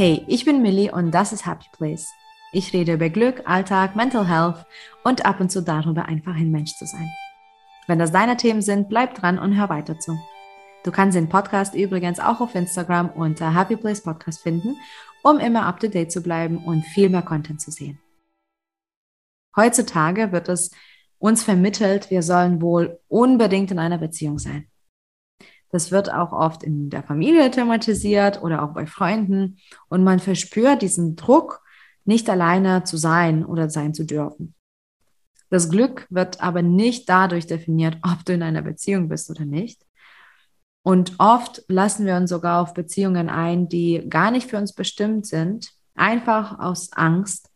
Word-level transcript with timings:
Hey, 0.00 0.22
ich 0.28 0.44
bin 0.44 0.62
Millie 0.62 0.92
und 0.92 1.10
das 1.10 1.32
ist 1.32 1.44
Happy 1.44 1.66
Place. 1.72 2.14
Ich 2.52 2.72
rede 2.72 2.92
über 2.92 3.08
Glück, 3.08 3.42
Alltag, 3.46 3.96
Mental 3.96 4.28
Health 4.28 4.64
und 5.02 5.26
ab 5.26 5.40
und 5.40 5.50
zu 5.50 5.60
darüber, 5.60 6.04
einfach 6.04 6.36
ein 6.36 6.52
Mensch 6.52 6.76
zu 6.76 6.86
sein. 6.86 7.10
Wenn 7.88 7.98
das 7.98 8.12
deine 8.12 8.36
Themen 8.36 8.62
sind, 8.62 8.88
bleib 8.88 9.16
dran 9.16 9.40
und 9.40 9.56
hör 9.56 9.68
weiter 9.70 9.98
zu. 9.98 10.16
Du 10.84 10.92
kannst 10.92 11.16
den 11.16 11.28
Podcast 11.28 11.74
übrigens 11.74 12.20
auch 12.20 12.40
auf 12.40 12.54
Instagram 12.54 13.10
unter 13.10 13.52
Happy 13.52 13.74
Place 13.74 14.00
Podcast 14.00 14.40
finden, 14.40 14.76
um 15.24 15.40
immer 15.40 15.66
up 15.66 15.80
to 15.80 15.88
date 15.88 16.12
zu 16.12 16.22
bleiben 16.22 16.58
und 16.58 16.84
viel 16.84 17.08
mehr 17.08 17.22
Content 17.22 17.60
zu 17.60 17.72
sehen. 17.72 17.98
Heutzutage 19.56 20.30
wird 20.30 20.48
es 20.48 20.70
uns 21.18 21.42
vermittelt, 21.42 22.08
wir 22.08 22.22
sollen 22.22 22.62
wohl 22.62 23.00
unbedingt 23.08 23.72
in 23.72 23.80
einer 23.80 23.98
Beziehung 23.98 24.38
sein. 24.38 24.68
Das 25.70 25.90
wird 25.90 26.12
auch 26.12 26.32
oft 26.32 26.62
in 26.62 26.90
der 26.90 27.02
Familie 27.02 27.50
thematisiert 27.50 28.42
oder 28.42 28.62
auch 28.62 28.72
bei 28.72 28.86
Freunden. 28.86 29.58
Und 29.88 30.02
man 30.02 30.18
verspürt 30.18 30.82
diesen 30.82 31.16
Druck, 31.16 31.62
nicht 32.04 32.30
alleine 32.30 32.84
zu 32.84 32.96
sein 32.96 33.44
oder 33.44 33.68
sein 33.68 33.92
zu 33.92 34.04
dürfen. 34.04 34.54
Das 35.50 35.70
Glück 35.70 36.06
wird 36.10 36.42
aber 36.42 36.62
nicht 36.62 37.08
dadurch 37.08 37.46
definiert, 37.46 37.98
ob 38.02 38.24
du 38.24 38.32
in 38.32 38.42
einer 38.42 38.62
Beziehung 38.62 39.08
bist 39.08 39.30
oder 39.30 39.44
nicht. 39.44 39.84
Und 40.82 41.16
oft 41.18 41.64
lassen 41.68 42.06
wir 42.06 42.16
uns 42.16 42.30
sogar 42.30 42.62
auf 42.62 42.72
Beziehungen 42.72 43.28
ein, 43.28 43.68
die 43.68 44.06
gar 44.08 44.30
nicht 44.30 44.48
für 44.48 44.56
uns 44.56 44.72
bestimmt 44.72 45.26
sind, 45.26 45.72
einfach 45.94 46.58
aus 46.60 46.92
Angst, 46.92 47.50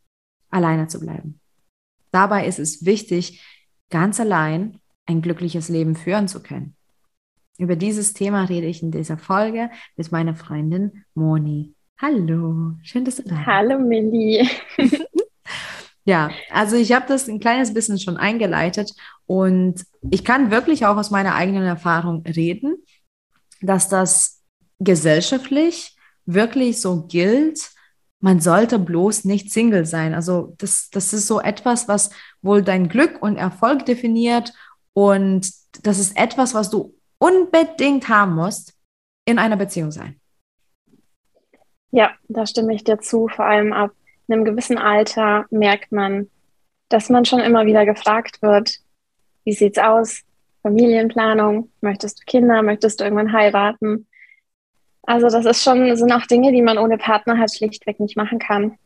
alleine 0.51 0.87
zu 0.89 1.01
bleiben. 1.01 1.41
Dabei 2.11 2.47
ist 2.47 2.59
es 2.59 2.85
wichtig, 2.85 3.43
ganz 3.89 4.21
allein 4.21 4.81
ein 5.07 5.23
glückliches 5.23 5.71
Leben 5.71 5.97
führen 5.97 6.29
zu 6.29 6.43
können. 6.43 6.77
Über 7.59 7.77
dieses 7.77 8.15
Thema 8.15 8.45
rede 8.45 8.67
ich 8.67 8.83
in 8.83 8.91
dieser 8.91 9.19
Folge 9.19 9.71
mit 9.97 10.11
meiner 10.11 10.35
Freundin 10.35 11.05
Moni. 11.15 11.75
Hallo, 12.01 12.73
schön, 12.83 13.05
dass 13.05 13.17
du 13.17 13.23
da 13.23 13.35
bist. 13.35 13.47
Hallo, 13.47 13.79
Millie. 13.79 14.49
ja, 16.05 16.31
also 16.51 16.77
ich 16.77 16.93
habe 16.93 17.07
das 17.07 17.29
ein 17.29 17.41
kleines 17.41 17.75
bisschen 17.75 17.99
schon 17.99 18.17
eingeleitet 18.17 18.93
und 19.27 19.85
ich 20.11 20.25
kann 20.25 20.51
wirklich 20.51 20.87
auch 20.87 20.97
aus 20.97 21.11
meiner 21.11 21.35
eigenen 21.35 21.65
Erfahrung 21.65 22.23
reden, 22.23 22.77
dass 23.61 23.89
das 23.89 24.43
gesellschaftlich 24.81 25.97
wirklich 26.25 26.81
so 26.81 27.07
gilt, 27.07 27.71
man 28.21 28.41
sollte 28.41 28.79
bloß 28.79 29.25
nicht 29.25 29.51
Single 29.53 29.85
sein. 29.85 30.15
Also 30.15 30.55
das, 30.59 30.89
das 30.91 31.13
ist 31.13 31.27
so 31.27 31.41
etwas, 31.41 31.89
was 31.89 32.11
wohl 32.41 32.63
dein 32.63 32.89
Glück 32.89 33.21
und 33.21 33.37
Erfolg 33.37 33.85
definiert 33.85 34.53
und 34.95 35.51
das 35.83 35.99
ist 35.99 36.17
etwas, 36.17 36.55
was 36.55 36.71
du 36.71 36.95
unbedingt 37.23 38.09
haben 38.09 38.35
musst 38.35 38.75
in 39.25 39.39
einer 39.39 39.57
Beziehung 39.57 39.93
sein. 39.93 40.21
Ja, 41.93 42.11
da 42.29 42.47
stimme 42.47 42.75
ich 42.75 42.83
dir 42.83 42.99
zu. 42.99 43.29
Vor 43.29 43.45
allem 43.45 43.73
ab 43.73 43.93
einem 44.29 44.45
gewissen 44.45 44.77
Alter 44.77 45.47
merkt 45.51 45.93
man, 45.93 46.29
dass 46.89 47.11
man 47.11 47.25
schon 47.25 47.39
immer 47.39 47.65
wieder 47.65 47.87
gefragt 47.87 48.43
wird, 48.43 48.79
wie 49.45 49.53
sieht's 49.53 49.79
aus? 49.79 50.23
Familienplanung, 50.63 51.71
möchtest 51.81 52.21
du 52.21 52.25
Kinder, 52.25 52.63
möchtest 52.63 53.01
du 53.01 53.05
irgendwann 53.05 53.33
heiraten? 53.33 54.07
Also 55.03 55.29
das 55.29 55.45
ist 55.45 55.63
schon, 55.63 55.95
sind 55.97 56.13
auch 56.13 56.27
Dinge, 56.27 56.53
die 56.53 56.63
man 56.63 56.79
ohne 56.79 56.99
Partner 56.99 57.39
halt 57.39 57.55
schlichtweg 57.55 58.01
nicht 58.01 58.17
machen 58.17 58.39
kann. 58.39 58.79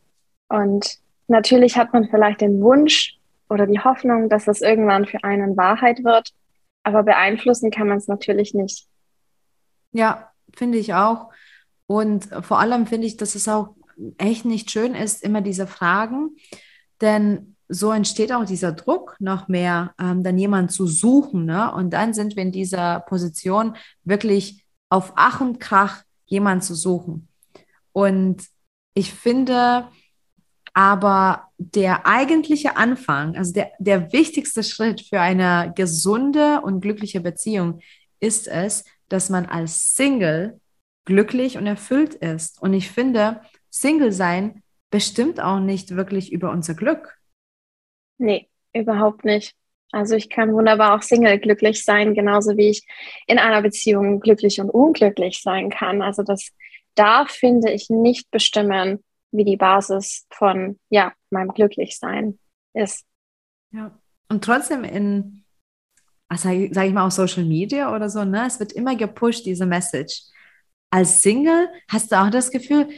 Und 0.49 0.99
natürlich 1.29 1.77
hat 1.77 1.93
man 1.93 2.09
vielleicht 2.09 2.41
den 2.41 2.61
Wunsch 2.61 3.19
oder 3.49 3.67
die 3.67 3.81
Hoffnung, 3.81 4.29
dass 4.29 4.47
es 4.47 4.61
irgendwann 4.61 5.07
für 5.07 5.23
einen 5.25 5.57
Wahrheit 5.57 6.05
wird. 6.05 6.33
Aber 6.87 7.03
beeinflussen 7.03 7.73
kann 7.73 7.89
man 7.89 7.99
es 7.99 8.07
natürlich 8.07 8.55
nicht. 8.55 8.87
Ja, 9.91 10.31
finde 10.55 10.79
ich 10.79 10.95
auch. 10.95 11.33
Und 11.89 12.29
vor 12.43 12.61
allem 12.61 12.87
finde 12.87 13.09
ich, 13.09 13.17
dass 13.17 13.35
es 13.35 13.49
auch 13.49 13.75
echt 14.19 14.45
nicht 14.45 14.71
schön 14.71 14.95
ist, 14.95 15.25
immer 15.25 15.41
diese 15.41 15.67
Fragen, 15.67 16.37
denn 17.01 17.57
so 17.69 17.91
entsteht 17.91 18.33
auch 18.33 18.45
dieser 18.45 18.71
Druck, 18.71 19.17
noch 19.19 19.49
mehr 19.49 19.95
ähm, 19.99 20.23
dann 20.23 20.39
jemanden 20.39 20.69
zu 20.69 20.87
suchen. 20.87 21.45
Ne? 21.45 21.75
Und 21.75 21.91
dann 21.91 22.15
sind 22.15 22.37
wir 22.37 22.45
in 22.45 22.53
dieser 22.53 23.01
Position, 23.01 23.77
wirklich 24.05 24.65
auf 24.89 25.13
Ach 25.17 25.41
und 25.41 25.59
Krach 25.59 26.05
jemanden 26.27 26.63
zu 26.63 26.77
suchen. 26.77 27.27
Und 27.91 28.45
ich 28.95 29.13
finde, 29.13 29.89
aber 30.77 31.49
der 31.57 32.07
eigentliche 32.07 32.77
Anfang, 32.77 33.35
also 33.35 33.55
der, 33.55 33.73
der 33.79 34.13
wichtigste 34.13 34.63
Schritt 34.63 35.01
für 35.01 35.19
eine 35.19 35.73
gesunde 35.75 36.61
und 36.61 36.83
glückliche 36.83 37.23
Beziehung 37.23 37.81
ist 38.21 38.47
es, 38.47 38.85
dass 39.09 39.31
man 39.31 39.47
als 39.47 39.97
Single 39.97 40.61
glücklich 41.07 41.57
und 41.57 41.67
erfüllt 41.67 42.15
ist. 42.17 42.61
Und 42.61 42.75
ich 42.75 42.91
finde, 42.91 43.41
Single 43.71 44.13
sein 44.13 44.63
bestimmt 44.91 45.41
auch 45.41 45.61
nicht 45.61 45.97
wirklich 45.97 46.31
über 46.31 46.51
unser 46.51 46.75
Glück. 46.75 47.17
Nee, 48.19 48.51
überhaupt 48.75 49.25
nicht. 49.25 49.55
Also 49.93 50.15
ich 50.15 50.29
kann 50.29 50.53
wunderbar 50.53 50.95
auch 50.95 51.03
Single 51.03 51.39
glücklich 51.39 51.87
sein, 51.87 52.13
genauso 52.13 52.59
wie 52.59 52.69
ich 52.69 52.87
in 53.27 53.39
einer 53.39 53.63
Beziehung 53.63 54.21
glücklich 54.21 54.61
und 54.61 54.69
unglücklich 54.69 55.41
sein 55.41 55.71
kann. 55.71 56.03
Also 56.03 56.23
das 56.23 56.53
darf, 56.97 57.31
finde 57.31 57.73
ich, 57.73 57.89
nicht 57.89 58.31
bestimmen, 58.31 59.03
wie 59.37 59.45
die 59.45 59.57
Basis 59.57 60.27
von 60.31 60.79
ja, 60.89 61.13
meinem 61.31 61.51
Glücklichsein 61.51 62.39
ist. 62.75 63.05
Ja. 63.73 63.99
Und 64.29 64.45
trotzdem 64.45 64.85
in, 64.85 65.45
also 66.29 66.49
sage 66.49 66.89
ich 66.89 66.93
mal, 66.95 67.07
auf 67.07 67.13
Social 67.13 67.45
Media 67.45 67.95
oder 67.95 68.09
so, 68.09 68.25
ne, 68.25 68.47
es 68.47 68.59
wird 68.59 68.73
immer 68.73 68.97
gepusht, 68.97 69.47
diese 69.47 69.67
Message. 69.67 70.23
Als 70.91 71.23
Single 71.23 71.69
hast 71.89 72.11
du 72.11 72.21
auch 72.21 72.31
das 72.31 72.51
Gefühl, 72.51 72.89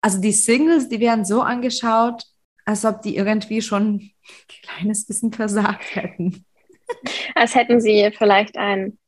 also 0.00 0.20
die 0.20 0.32
Singles, 0.32 0.88
die 0.88 1.00
werden 1.00 1.24
so 1.24 1.40
angeschaut, 1.40 2.22
als 2.64 2.84
ob 2.84 3.02
die 3.02 3.16
irgendwie 3.16 3.62
schon 3.62 3.94
ein 4.00 4.12
kleines 4.62 5.06
bisschen 5.06 5.32
versagt 5.32 5.96
hätten. 5.96 6.44
Als 7.34 7.54
hätten 7.54 7.80
sie 7.80 8.12
vielleicht 8.16 8.56
ein 8.56 8.98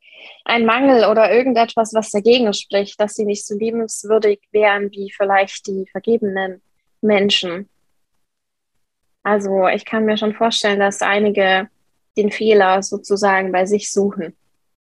ein 0.47 0.65
Mangel 0.65 1.05
oder 1.11 1.33
irgendetwas, 1.33 1.93
was 1.93 2.11
dagegen 2.11 2.53
spricht, 2.55 3.01
dass 3.01 3.15
sie 3.15 3.25
nicht 3.25 3.45
so 3.45 3.57
liebenswürdig 3.57 4.41
wären 4.53 4.91
wie 4.93 5.13
vielleicht 5.15 5.67
die 5.67 5.87
vergebenen 5.91 6.63
Menschen. 7.01 7.69
Also 9.25 9.67
ich 9.67 9.85
kann 9.85 10.05
mir 10.05 10.17
schon 10.17 10.35
vorstellen, 10.35 10.79
dass 10.79 11.03
einige 11.03 11.69
den 12.17 12.31
Fehler 12.31 12.83
sozusagen 12.83 13.51
bei 13.51 13.67
sich 13.67 13.93
suchen. 13.93 14.37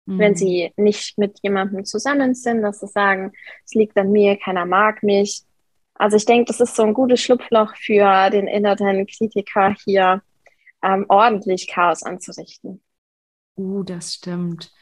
Mhm. 0.05 0.19
Wenn 0.19 0.35
sie 0.35 0.73
nicht 0.75 1.17
mit 1.17 1.39
jemandem 1.41 1.85
zusammen 1.85 2.35
sind, 2.35 2.61
dass 2.61 2.81
sie 2.81 2.87
sagen, 2.87 3.31
es 3.65 3.73
liegt 3.73 3.97
an 3.97 4.11
mir, 4.11 4.37
keiner 4.37 4.65
mag 4.65 5.01
mich. 5.01 5.43
Also 5.93 6.17
ich 6.17 6.25
denke, 6.25 6.45
das 6.45 6.59
ist 6.59 6.75
so 6.75 6.83
ein 6.83 6.93
gutes 6.93 7.21
Schlupfloch 7.21 7.73
für 7.77 8.29
den 8.29 8.47
inneren 8.47 9.07
Kritiker 9.07 9.73
hier, 9.85 10.21
ähm, 10.81 11.05
ordentlich 11.07 11.69
Chaos 11.69 12.03
anzurichten. 12.03 12.81
Uh, 13.55 13.83
das 13.83 14.15
stimmt. 14.15 14.73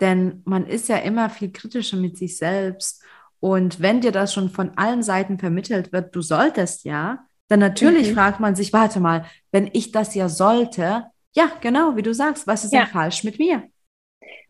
Denn 0.00 0.42
man 0.44 0.66
ist 0.66 0.88
ja 0.88 0.96
immer 0.98 1.30
viel 1.30 1.52
kritischer 1.52 1.96
mit 1.96 2.16
sich 2.16 2.36
selbst. 2.36 3.02
Und 3.40 3.80
wenn 3.80 4.00
dir 4.00 4.12
das 4.12 4.32
schon 4.32 4.50
von 4.50 4.76
allen 4.76 5.02
Seiten 5.02 5.38
vermittelt 5.38 5.92
wird, 5.92 6.14
du 6.14 6.22
solltest 6.22 6.84
ja, 6.84 7.26
dann 7.48 7.60
natürlich 7.60 8.10
mhm. 8.10 8.14
fragt 8.14 8.40
man 8.40 8.54
sich, 8.54 8.72
warte 8.72 9.00
mal, 9.00 9.26
wenn 9.50 9.68
ich 9.72 9.92
das 9.92 10.14
ja 10.14 10.28
sollte, 10.28 11.06
ja, 11.34 11.50
genau, 11.60 11.96
wie 11.96 12.02
du 12.02 12.14
sagst, 12.14 12.46
was 12.46 12.64
ist 12.64 12.72
ja. 12.72 12.84
denn 12.84 12.90
falsch 12.90 13.24
mit 13.24 13.38
mir? 13.38 13.64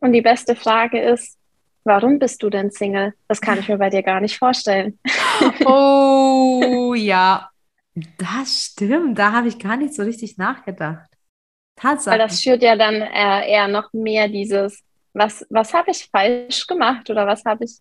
Und 0.00 0.12
die 0.12 0.22
beste 0.22 0.54
Frage 0.54 1.00
ist, 1.00 1.38
warum 1.84 2.18
bist 2.18 2.42
du 2.42 2.50
denn 2.50 2.70
Single? 2.70 3.14
Das 3.28 3.40
kann 3.40 3.58
ich 3.58 3.68
mir 3.68 3.78
bei 3.78 3.90
dir 3.90 4.02
gar 4.02 4.20
nicht 4.20 4.38
vorstellen. 4.38 4.98
Oh 5.64 6.94
ja, 6.96 7.50
das 8.18 8.66
stimmt. 8.66 9.18
Da 9.18 9.32
habe 9.32 9.48
ich 9.48 9.58
gar 9.58 9.76
nicht 9.76 9.94
so 9.94 10.02
richtig 10.02 10.38
nachgedacht. 10.38 11.08
Tatsache. 11.76 12.12
Weil 12.12 12.28
das 12.28 12.40
führt 12.40 12.62
ja 12.62 12.76
dann 12.76 12.94
eher, 12.94 13.46
eher 13.46 13.68
noch 13.68 13.92
mehr 13.92 14.28
dieses, 14.28 14.80
was, 15.14 15.46
was 15.50 15.74
habe 15.74 15.90
ich 15.90 16.08
falsch 16.10 16.66
gemacht 16.66 17.10
oder 17.10 17.26
was 17.26 17.44
habe 17.44 17.64
ich 17.64 17.78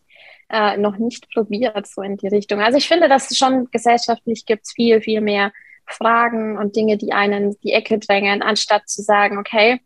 äh, 0.50 0.78
noch 0.78 0.98
nicht 0.98 1.32
probiert, 1.32 1.88
so 1.88 2.02
in 2.02 2.18
die 2.18 2.28
Richtung. 2.28 2.62
Also 2.62 2.78
ich 2.78 2.88
finde, 2.88 3.08
dass 3.08 3.36
schon 3.36 3.70
gesellschaftlich 3.72 4.46
gibt 4.46 4.66
es 4.66 4.74
viel, 4.74 5.02
viel 5.02 5.22
mehr 5.22 5.52
Fragen 5.86 6.58
und 6.58 6.76
Dinge, 6.76 6.98
die 6.98 7.14
einen 7.14 7.52
in 7.52 7.58
die 7.64 7.74
Ecke 7.74 8.00
drängen, 8.00 8.42
anstatt 8.42 8.88
zu 8.90 9.02
sagen, 9.02 9.38
okay, 9.38 9.82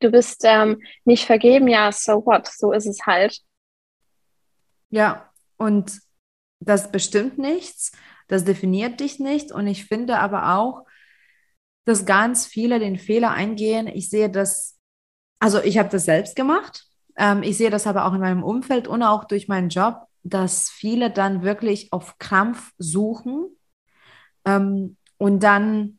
du 0.00 0.10
bist 0.10 0.42
ähm, 0.44 0.82
nicht 1.04 1.24
vergeben, 1.24 1.68
ja, 1.68 1.90
so 1.92 2.24
what, 2.26 2.46
so 2.48 2.72
ist 2.72 2.86
es 2.86 3.06
halt. 3.06 3.40
Ja, 4.90 5.30
und 5.56 6.00
das 6.60 6.90
bestimmt 6.90 7.38
nichts, 7.38 7.92
das 8.28 8.44
definiert 8.44 9.00
dich 9.00 9.20
nicht 9.20 9.52
und 9.52 9.66
ich 9.66 9.86
finde 9.86 10.18
aber 10.18 10.56
auch, 10.56 10.84
dass 11.84 12.04
ganz 12.04 12.46
viele 12.46 12.80
den 12.80 12.98
Fehler 12.98 13.30
eingehen. 13.30 13.86
Ich 13.86 14.10
sehe 14.10 14.28
das 14.28 14.75
also 15.38 15.60
ich 15.62 15.78
habe 15.78 15.88
das 15.88 16.04
selbst 16.04 16.36
gemacht. 16.36 16.86
Ähm, 17.16 17.42
ich 17.42 17.56
sehe 17.56 17.70
das 17.70 17.86
aber 17.86 18.06
auch 18.06 18.14
in 18.14 18.20
meinem 18.20 18.42
Umfeld 18.42 18.88
und 18.88 19.02
auch 19.02 19.24
durch 19.24 19.48
meinen 19.48 19.68
Job, 19.68 20.06
dass 20.22 20.70
viele 20.70 21.10
dann 21.10 21.42
wirklich 21.42 21.92
auf 21.92 22.18
Krampf 22.18 22.72
suchen 22.78 23.46
ähm, 24.44 24.96
und 25.18 25.42
dann 25.42 25.98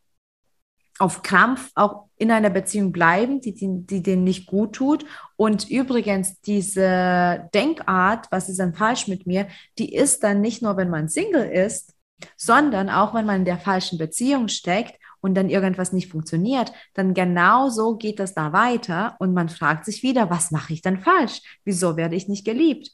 auf 0.99 1.21
Krampf 1.21 1.71
auch 1.75 2.07
in 2.17 2.31
einer 2.31 2.49
Beziehung 2.49 2.91
bleiben, 2.91 3.39
die, 3.39 3.53
die, 3.53 3.85
die 3.85 4.01
denen 4.01 4.23
nicht 4.23 4.47
gut 4.47 4.73
tut. 4.73 5.05
Und 5.35 5.69
übrigens, 5.69 6.41
diese 6.41 7.47
Denkart, 7.53 8.27
was 8.31 8.49
ist 8.49 8.59
dann 8.59 8.73
falsch 8.73 9.07
mit 9.07 9.27
mir, 9.27 9.47
die 9.77 9.93
ist 9.93 10.23
dann 10.23 10.41
nicht 10.41 10.63
nur, 10.63 10.75
wenn 10.77 10.89
man 10.89 11.07
Single 11.07 11.47
ist, 11.47 11.93
sondern 12.35 12.89
auch, 12.89 13.13
wenn 13.13 13.27
man 13.27 13.37
in 13.37 13.45
der 13.45 13.59
falschen 13.59 13.99
Beziehung 13.99 14.47
steckt 14.47 14.96
und 15.21 15.35
dann 15.35 15.49
irgendwas 15.49 15.93
nicht 15.93 16.11
funktioniert, 16.11 16.71
dann 16.93 17.13
genauso 17.13 17.97
geht 17.97 18.19
das 18.19 18.33
da 18.33 18.53
weiter 18.53 19.15
und 19.19 19.33
man 19.33 19.49
fragt 19.49 19.85
sich 19.85 20.03
wieder, 20.03 20.29
was 20.29 20.51
mache 20.51 20.73
ich 20.73 20.81
denn 20.81 20.99
falsch? 20.99 21.41
Wieso 21.63 21.97
werde 21.97 22.15
ich 22.15 22.27
nicht 22.27 22.45
geliebt? 22.45 22.91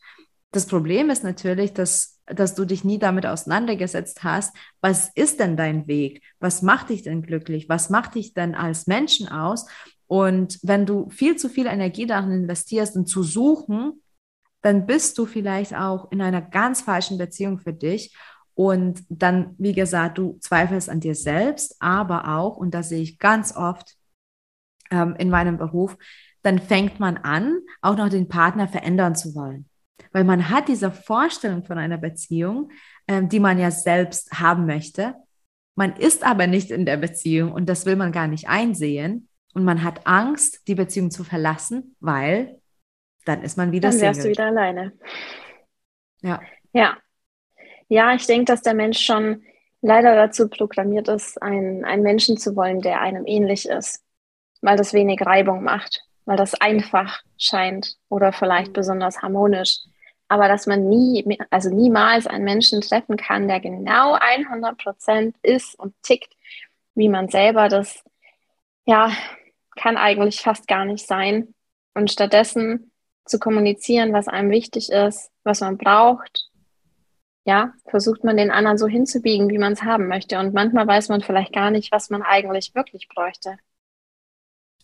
Das 0.51 0.67
Problem 0.67 1.09
ist 1.09 1.23
natürlich, 1.23 1.73
dass, 1.73 2.21
dass 2.27 2.53
du 2.53 2.65
dich 2.65 2.83
nie 2.83 2.99
damit 2.99 3.25
auseinandergesetzt 3.25 4.23
hast, 4.23 4.55
was 4.81 5.09
ist 5.15 5.39
denn 5.39 5.57
dein 5.57 5.87
Weg? 5.87 6.21
Was 6.39 6.61
macht 6.61 6.89
dich 6.89 7.01
denn 7.01 7.23
glücklich? 7.23 7.69
Was 7.69 7.89
macht 7.89 8.15
dich 8.15 8.35
denn 8.35 8.53
als 8.53 8.85
Menschen 8.85 9.27
aus? 9.27 9.65
Und 10.05 10.59
wenn 10.61 10.85
du 10.85 11.09
viel 11.09 11.37
zu 11.37 11.49
viel 11.49 11.65
Energie 11.65 12.05
darin 12.05 12.31
investierst, 12.31 12.95
um 12.95 13.07
zu 13.07 13.23
suchen, 13.23 14.03
dann 14.61 14.85
bist 14.85 15.17
du 15.17 15.25
vielleicht 15.25 15.75
auch 15.75 16.11
in 16.11 16.21
einer 16.21 16.41
ganz 16.41 16.81
falschen 16.81 17.17
Beziehung 17.17 17.59
für 17.59 17.73
dich. 17.73 18.15
Und 18.55 19.03
dann, 19.09 19.55
wie 19.57 19.73
gesagt, 19.73 20.17
du 20.17 20.37
zweifelst 20.39 20.89
an 20.89 20.99
dir 20.99 21.15
selbst, 21.15 21.75
aber 21.79 22.37
auch, 22.37 22.57
und 22.57 22.73
das 22.73 22.89
sehe 22.89 23.01
ich 23.01 23.17
ganz 23.17 23.55
oft 23.55 23.95
ähm, 24.91 25.15
in 25.17 25.29
meinem 25.29 25.57
Beruf, 25.57 25.97
dann 26.43 26.59
fängt 26.59 26.99
man 26.99 27.17
an, 27.17 27.59
auch 27.81 27.95
noch 27.95 28.09
den 28.09 28.27
Partner 28.27 28.67
verändern 28.67 29.15
zu 29.15 29.33
wollen. 29.33 29.67
Weil 30.11 30.23
man 30.23 30.49
hat 30.49 30.67
diese 30.67 30.91
Vorstellung 30.91 31.63
von 31.63 31.77
einer 31.77 31.97
Beziehung, 31.97 32.71
ähm, 33.07 33.29
die 33.29 33.39
man 33.39 33.57
ja 33.57 33.71
selbst 33.71 34.39
haben 34.39 34.65
möchte. 34.65 35.15
Man 35.75 35.95
ist 35.95 36.23
aber 36.23 36.45
nicht 36.45 36.69
in 36.69 36.85
der 36.85 36.97
Beziehung 36.97 37.51
und 37.51 37.67
das 37.67 37.85
will 37.85 37.95
man 37.95 38.11
gar 38.11 38.27
nicht 38.27 38.47
einsehen. 38.47 39.29
Und 39.55 39.63
man 39.63 39.83
hat 39.83 40.05
Angst, 40.05 40.67
die 40.67 40.75
Beziehung 40.75 41.11
zu 41.11 41.23
verlassen, 41.23 41.95
weil 41.99 42.59
dann 43.25 43.41
ist 43.41 43.57
man 43.57 43.71
wieder 43.71 43.89
Dann 43.89 44.01
wärst 44.01 44.21
Single. 44.21 44.35
du 44.35 44.41
wieder 44.41 44.47
alleine. 44.49 44.93
Ja. 46.21 46.41
Ja. 46.73 46.97
Ja, 47.93 48.15
ich 48.15 48.25
denke, 48.25 48.45
dass 48.45 48.63
der 48.63 48.73
Mensch 48.73 49.05
schon 49.05 49.43
leider 49.81 50.15
dazu 50.15 50.49
programmiert 50.49 51.09
ist, 51.09 51.39
einen, 51.39 51.85
einen 51.85 52.01
Menschen 52.01 52.37
zu 52.37 52.55
wollen, 52.55 52.81
der 52.81 53.01
einem 53.01 53.27
ähnlich 53.27 53.69
ist, 53.69 54.03
weil 54.61 54.77
das 54.77 54.93
wenig 54.93 55.21
Reibung 55.21 55.63
macht, 55.63 56.03
weil 56.25 56.35
das 56.35 56.55
einfach 56.55 57.21
scheint 57.37 57.97
oder 58.09 58.33
vielleicht 58.33 58.69
Mhm. 58.69 58.73
besonders 58.73 59.21
harmonisch. 59.21 59.77
Aber 60.27 60.47
dass 60.47 60.65
man 60.65 60.89
nie, 60.89 61.37
also 61.51 61.69
niemals 61.69 62.25
einen 62.25 62.45
Menschen 62.45 62.81
treffen 62.81 63.15
kann, 63.15 63.47
der 63.47 63.59
genau 63.59 64.13
100 64.19 64.75
Prozent 64.79 65.35
ist 65.43 65.77
und 65.77 65.93
tickt, 66.01 66.33
wie 66.95 67.09
man 67.09 67.27
selber, 67.29 67.69
das 67.69 68.03
ja, 68.85 69.11
kann 69.75 69.97
eigentlich 69.97 70.41
fast 70.41 70.67
gar 70.67 70.85
nicht 70.85 71.05
sein. 71.05 71.53
Und 71.93 72.11
stattdessen 72.11 72.91
zu 73.25 73.37
kommunizieren, 73.37 74.13
was 74.13 74.27
einem 74.27 74.49
wichtig 74.49 74.91
ist, 74.91 75.29
was 75.43 75.61
man 75.61 75.77
braucht, 75.77 76.49
ja, 77.45 77.73
versucht 77.87 78.23
man 78.23 78.37
den 78.37 78.51
anderen 78.51 78.77
so 78.77 78.87
hinzubiegen, 78.87 79.49
wie 79.49 79.57
man 79.57 79.73
es 79.73 79.83
haben 79.83 80.07
möchte. 80.07 80.39
Und 80.39 80.53
manchmal 80.53 80.87
weiß 80.87 81.09
man 81.09 81.21
vielleicht 81.21 81.53
gar 81.53 81.71
nicht, 81.71 81.91
was 81.91 82.09
man 82.09 82.21
eigentlich 82.21 82.73
wirklich 82.73 83.09
bräuchte. 83.09 83.57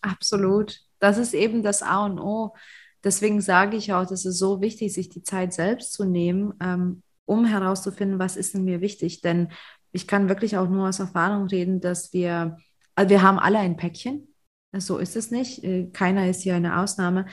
Absolut. 0.02 0.80
Das 0.98 1.18
ist 1.18 1.34
eben 1.34 1.62
das 1.62 1.82
A 1.82 2.04
und 2.04 2.18
O. 2.20 2.54
Deswegen 3.02 3.40
sage 3.40 3.76
ich 3.76 3.92
auch, 3.92 4.06
das 4.06 4.26
ist 4.26 4.38
so 4.38 4.60
wichtig, 4.60 4.92
sich 4.92 5.08
die 5.08 5.22
Zeit 5.22 5.54
selbst 5.54 5.94
zu 5.94 6.04
nehmen, 6.04 6.52
ähm, 6.62 7.02
um 7.24 7.46
herauszufinden, 7.46 8.18
was 8.18 8.36
ist 8.36 8.54
denn 8.54 8.64
mir 8.64 8.82
wichtig. 8.82 9.22
Denn 9.22 9.48
ich 9.92 10.06
kann 10.06 10.28
wirklich 10.28 10.58
auch 10.58 10.68
nur 10.68 10.88
aus 10.88 11.00
Erfahrung 11.00 11.46
reden, 11.46 11.80
dass 11.80 12.12
wir, 12.12 12.58
also 12.94 13.08
wir 13.08 13.22
haben 13.22 13.38
alle 13.38 13.58
ein 13.58 13.78
Päckchen. 13.78 14.28
So 14.76 14.98
ist 14.98 15.16
es 15.16 15.30
nicht. 15.30 15.64
Äh, 15.64 15.86
Keiner 15.92 16.28
ist 16.28 16.42
hier 16.42 16.54
eine 16.54 16.78
Ausnahme. 16.78 17.26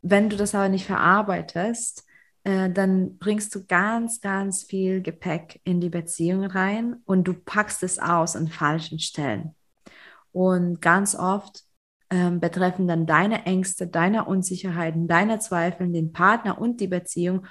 Wenn 0.00 0.30
du 0.30 0.36
das 0.36 0.54
aber 0.54 0.70
nicht 0.70 0.86
verarbeitest, 0.86 2.04
äh, 2.44 2.70
dann 2.70 3.18
bringst 3.18 3.54
du 3.54 3.66
ganz, 3.66 4.20
ganz 4.20 4.62
viel 4.62 5.02
Gepäck 5.02 5.60
in 5.64 5.80
die 5.80 5.90
Beziehung 5.90 6.44
rein 6.44 6.96
und 7.04 7.24
du 7.24 7.34
packst 7.34 7.82
es 7.82 7.98
aus 7.98 8.36
an 8.36 8.48
falschen 8.48 8.98
Stellen. 8.98 9.54
Und 10.32 10.80
ganz 10.80 11.14
oft 11.14 11.64
ähm, 12.10 12.40
betreffen 12.40 12.88
dann 12.88 13.06
deine 13.06 13.46
Ängste, 13.46 13.86
deine 13.86 14.24
Unsicherheiten, 14.24 15.06
deine 15.06 15.38
Zweifel, 15.38 15.92
den 15.92 16.12
Partner 16.12 16.60
und 16.60 16.80
die 16.80 16.88
Beziehung, 16.88 17.46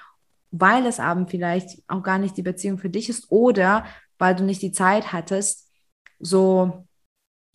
weil 0.51 0.85
es 0.85 0.99
eben 0.99 1.27
vielleicht 1.27 1.83
auch 1.87 2.03
gar 2.03 2.17
nicht 2.17 2.35
die 2.37 2.41
Beziehung 2.41 2.77
für 2.77 2.89
dich 2.89 3.09
ist 3.09 3.31
oder 3.31 3.85
weil 4.17 4.35
du 4.35 4.43
nicht 4.43 4.61
die 4.61 4.71
Zeit 4.71 5.13
hattest, 5.13 5.71
so 6.19 6.85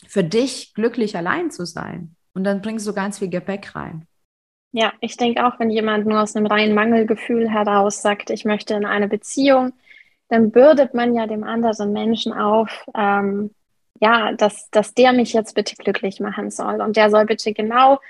für 0.06 0.24
dich 0.24 0.72
glücklich 0.74 1.16
allein 1.16 1.50
zu 1.50 1.66
sein. 1.66 2.16
Und 2.32 2.44
dann 2.44 2.62
bringst 2.62 2.86
du 2.86 2.92
ganz 2.92 3.18
viel 3.18 3.28
Gepäck 3.28 3.74
rein. 3.74 4.06
Ja, 4.76 4.92
ich 4.98 5.16
denke 5.16 5.46
auch, 5.46 5.60
wenn 5.60 5.70
jemand 5.70 6.04
nur 6.04 6.20
aus 6.20 6.34
einem 6.34 6.46
reinen 6.46 6.74
Mangelgefühl 6.74 7.48
heraus 7.48 8.02
sagt, 8.02 8.30
ich 8.30 8.44
möchte 8.44 8.74
in 8.74 8.84
eine 8.84 9.06
Beziehung, 9.06 9.72
dann 10.28 10.50
bürdet 10.50 10.94
man 10.94 11.14
ja 11.14 11.28
dem 11.28 11.44
anderen 11.44 11.92
Menschen 11.92 12.32
auf, 12.32 12.84
ähm, 12.92 13.54
ja, 14.00 14.32
dass, 14.32 14.68
dass 14.70 14.92
der 14.92 15.12
mich 15.12 15.32
jetzt 15.32 15.54
bitte 15.54 15.76
glücklich 15.76 16.18
machen 16.18 16.50
soll. 16.50 16.80
Und 16.80 16.96
der 16.96 17.08
soll 17.08 17.24
bitte 17.24 17.52
genau 17.52 18.00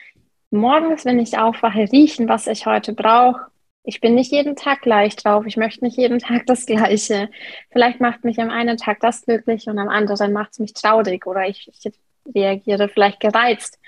morgens, 0.50 1.04
wenn 1.04 1.18
ich 1.18 1.36
aufwache, 1.36 1.86
riechen, 1.92 2.30
was 2.30 2.46
ich 2.46 2.64
heute 2.64 2.94
brauche. 2.94 3.42
Ich 3.82 4.00
bin 4.00 4.14
nicht 4.14 4.32
jeden 4.32 4.56
Tag 4.56 4.80
gleich 4.80 5.16
drauf. 5.16 5.44
Ich 5.44 5.58
möchte 5.58 5.84
nicht 5.84 5.98
jeden 5.98 6.18
Tag 6.18 6.46
das 6.46 6.64
Gleiche. 6.64 7.28
Vielleicht 7.72 8.00
macht 8.00 8.24
mich 8.24 8.40
am 8.40 8.48
einen 8.48 8.78
Tag 8.78 9.00
das 9.00 9.26
glücklich 9.26 9.66
und 9.66 9.78
am 9.78 9.90
anderen 9.90 10.32
macht 10.32 10.52
es 10.52 10.60
mich 10.60 10.72
traurig 10.72 11.26
oder 11.26 11.46
ich, 11.46 11.68
ich 11.68 11.92
reagiere 12.34 12.88
vielleicht 12.88 13.20
gereizt. 13.20 13.78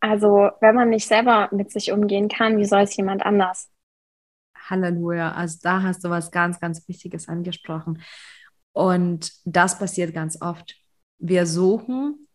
Also, 0.00 0.50
wenn 0.60 0.74
man 0.74 0.88
nicht 0.88 1.06
selber 1.06 1.48
mit 1.52 1.70
sich 1.70 1.92
umgehen 1.92 2.28
kann, 2.28 2.58
wie 2.58 2.64
soll 2.64 2.80
es 2.82 2.96
jemand 2.96 3.24
anders? 3.24 3.70
Halleluja. 4.70 5.32
Also 5.32 5.58
da 5.62 5.82
hast 5.82 6.04
du 6.04 6.10
was 6.10 6.30
ganz, 6.30 6.60
ganz 6.60 6.86
Wichtiges 6.88 7.28
angesprochen. 7.28 8.02
Und 8.72 9.32
das 9.44 9.78
passiert 9.78 10.14
ganz 10.14 10.40
oft. 10.40 10.76
Wir 11.18 11.46
suchen, 11.46 12.28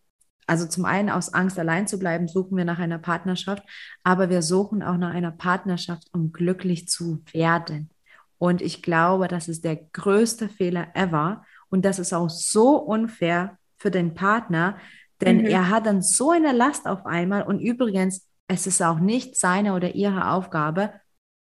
also 0.46 0.68
zum 0.68 0.86
einen 0.86 1.10
aus 1.10 1.34
Angst 1.34 1.58
allein 1.58 1.88
zu 1.88 1.98
bleiben, 1.98 2.28
suchen 2.28 2.58
wir 2.58 2.66
nach 2.66 2.78
einer 2.78 3.00
Partnerschaft, 3.00 3.64
aber 4.04 4.30
wir 4.30 4.42
suchen 4.42 4.84
auch 4.84 4.98
nach 4.98 5.14
einer 5.14 5.32
Partnerschaft, 5.32 6.08
um 6.12 6.32
glücklich 6.32 6.88
zu 6.88 7.24
werden. 7.32 7.90
Und 8.38 8.62
ich 8.62 8.84
glaube, 8.84 9.28
das 9.28 9.48
ist 9.48 9.64
der 9.64 9.78
größte 9.78 10.50
Fehler 10.50 10.90
ever. 10.94 11.44
Und 11.70 11.84
das 11.86 12.00
ist 12.00 12.14
auch 12.14 12.30
so 12.30 12.78
unfair 12.78 13.58
für 13.78 13.90
den 13.92 14.14
Partner, 14.14 14.78
denn 15.22 15.38
Mhm. 15.38 15.46
er 15.46 15.70
hat 15.70 15.86
dann 15.86 16.02
so 16.02 16.32
eine 16.32 16.52
Last 16.52 16.88
auf 16.88 17.06
einmal. 17.06 17.44
Und 17.44 17.60
übrigens, 17.60 18.28
es 18.48 18.68
ist 18.68 18.82
auch 18.82 19.00
nicht 19.00 19.36
seine 19.38 19.74
oder 19.74 19.96
ihre 19.96 20.32
Aufgabe, 20.32 20.94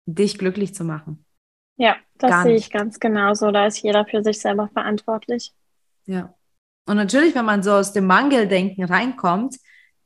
dich 0.06 0.38
glücklich 0.38 0.76
zu 0.76 0.84
machen. 0.84 1.26
Ja, 1.78 1.96
das 2.18 2.30
Gar 2.30 2.44
sehe 2.44 2.56
ich 2.56 2.64
nicht. 2.64 2.74
ganz 2.74 3.00
genauso. 3.00 3.52
Da 3.52 3.66
ist 3.66 3.82
jeder 3.82 4.06
für 4.06 4.24
sich 4.24 4.40
selber 4.40 4.70
verantwortlich. 4.74 5.54
Ja. 6.06 6.34
Und 6.86 6.98
natürlich, 6.98 7.34
wenn 7.36 7.46
man 7.46 7.64
so 7.64 7.72
aus 7.72 7.94
dem 7.94 8.06
Mangeldenken 8.06 8.84
reinkommt, 8.84 9.56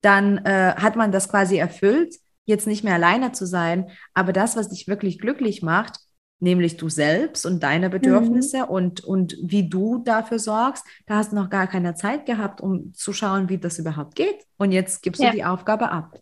dann 0.02 0.38
äh, 0.46 0.76
hat 0.78 0.96
man 0.96 1.12
das 1.12 1.28
quasi 1.28 1.58
erfüllt, 1.58 2.16
jetzt 2.46 2.68
nicht 2.68 2.84
mehr 2.84 2.94
alleine 2.94 3.32
zu 3.32 3.46
sein. 3.46 3.90
Aber 4.14 4.32
das, 4.32 4.56
was 4.56 4.70
dich 4.70 4.88
wirklich 4.88 5.20
glücklich 5.20 5.62
macht, 5.64 5.98
nämlich 6.40 6.78
du 6.78 6.90
selbst 6.90 7.46
und 7.46 7.64
deine 7.64 7.90
Bedürfnisse 7.90 8.66
und, 8.68 9.04
und 9.04 9.38
wie 9.42 9.68
du 9.70 10.00
dafür 10.00 10.40
sorgst, 10.40 10.86
da 11.08 11.16
hast 11.16 11.32
du 11.32 11.36
noch 11.36 11.50
gar 11.50 11.68
keine 11.68 11.96
Zeit 11.96 12.26
gehabt, 12.26 12.62
um 12.62 12.94
zu 12.94 13.12
schauen, 13.14 13.50
wie 13.50 13.58
das 13.58 13.80
überhaupt 13.80 14.16
geht. 14.16 14.46
Und 14.58 14.72
jetzt 14.72 15.02
gibst 15.02 15.22
du 15.22 15.26
Ja. 15.26 15.32
die 15.32 15.44
Aufgabe 15.46 15.92
ab. 15.92 16.20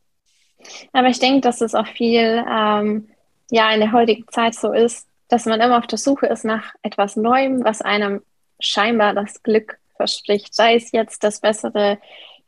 Aber 0.93 1.07
ich 1.09 1.19
denke, 1.19 1.41
dass 1.41 1.61
es 1.61 1.75
auch 1.75 1.87
viel, 1.87 2.43
ähm, 2.49 3.07
ja, 3.51 3.71
in 3.71 3.79
der 3.81 3.91
heutigen 3.91 4.25
Zeit 4.31 4.55
so 4.55 4.71
ist, 4.71 5.07
dass 5.27 5.45
man 5.45 5.59
immer 5.59 5.77
auf 5.77 5.87
der 5.87 5.97
Suche 5.99 6.27
ist 6.27 6.45
nach 6.45 6.73
etwas 6.81 7.15
Neuem, 7.15 7.63
was 7.63 7.81
einem 7.81 8.21
scheinbar 8.59 9.13
das 9.13 9.43
Glück 9.43 9.77
verspricht. 9.97 10.53
Sei 10.55 10.75
es 10.75 10.91
jetzt 10.91 11.23
das 11.23 11.39
bessere 11.41 11.99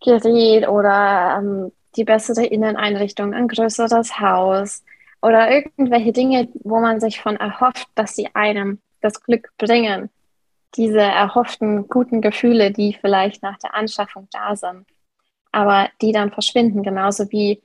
Gerät 0.04 0.68
oder 0.68 1.38
ähm, 1.40 1.72
die 1.96 2.04
bessere 2.04 2.46
Inneneinrichtung, 2.46 3.34
ein 3.34 3.48
größeres 3.48 4.20
Haus 4.20 4.84
oder 5.22 5.52
irgendwelche 5.52 6.12
Dinge, 6.12 6.50
wo 6.64 6.80
man 6.80 7.00
sich 7.00 7.22
von 7.22 7.36
erhofft, 7.36 7.88
dass 7.96 8.16
sie 8.16 8.30
einem 8.34 8.80
das 9.02 9.22
Glück 9.22 9.52
bringen. 9.58 10.10
Diese 10.76 11.00
erhofften 11.00 11.88
guten 11.88 12.22
Gefühle, 12.22 12.72
die 12.72 12.98
vielleicht 13.00 13.42
nach 13.42 13.58
der 13.58 13.74
Anschaffung 13.74 14.28
da 14.32 14.56
sind, 14.56 14.86
aber 15.52 15.90
die 16.02 16.12
dann 16.12 16.32
verschwinden, 16.32 16.84
genauso 16.84 17.32
wie 17.32 17.62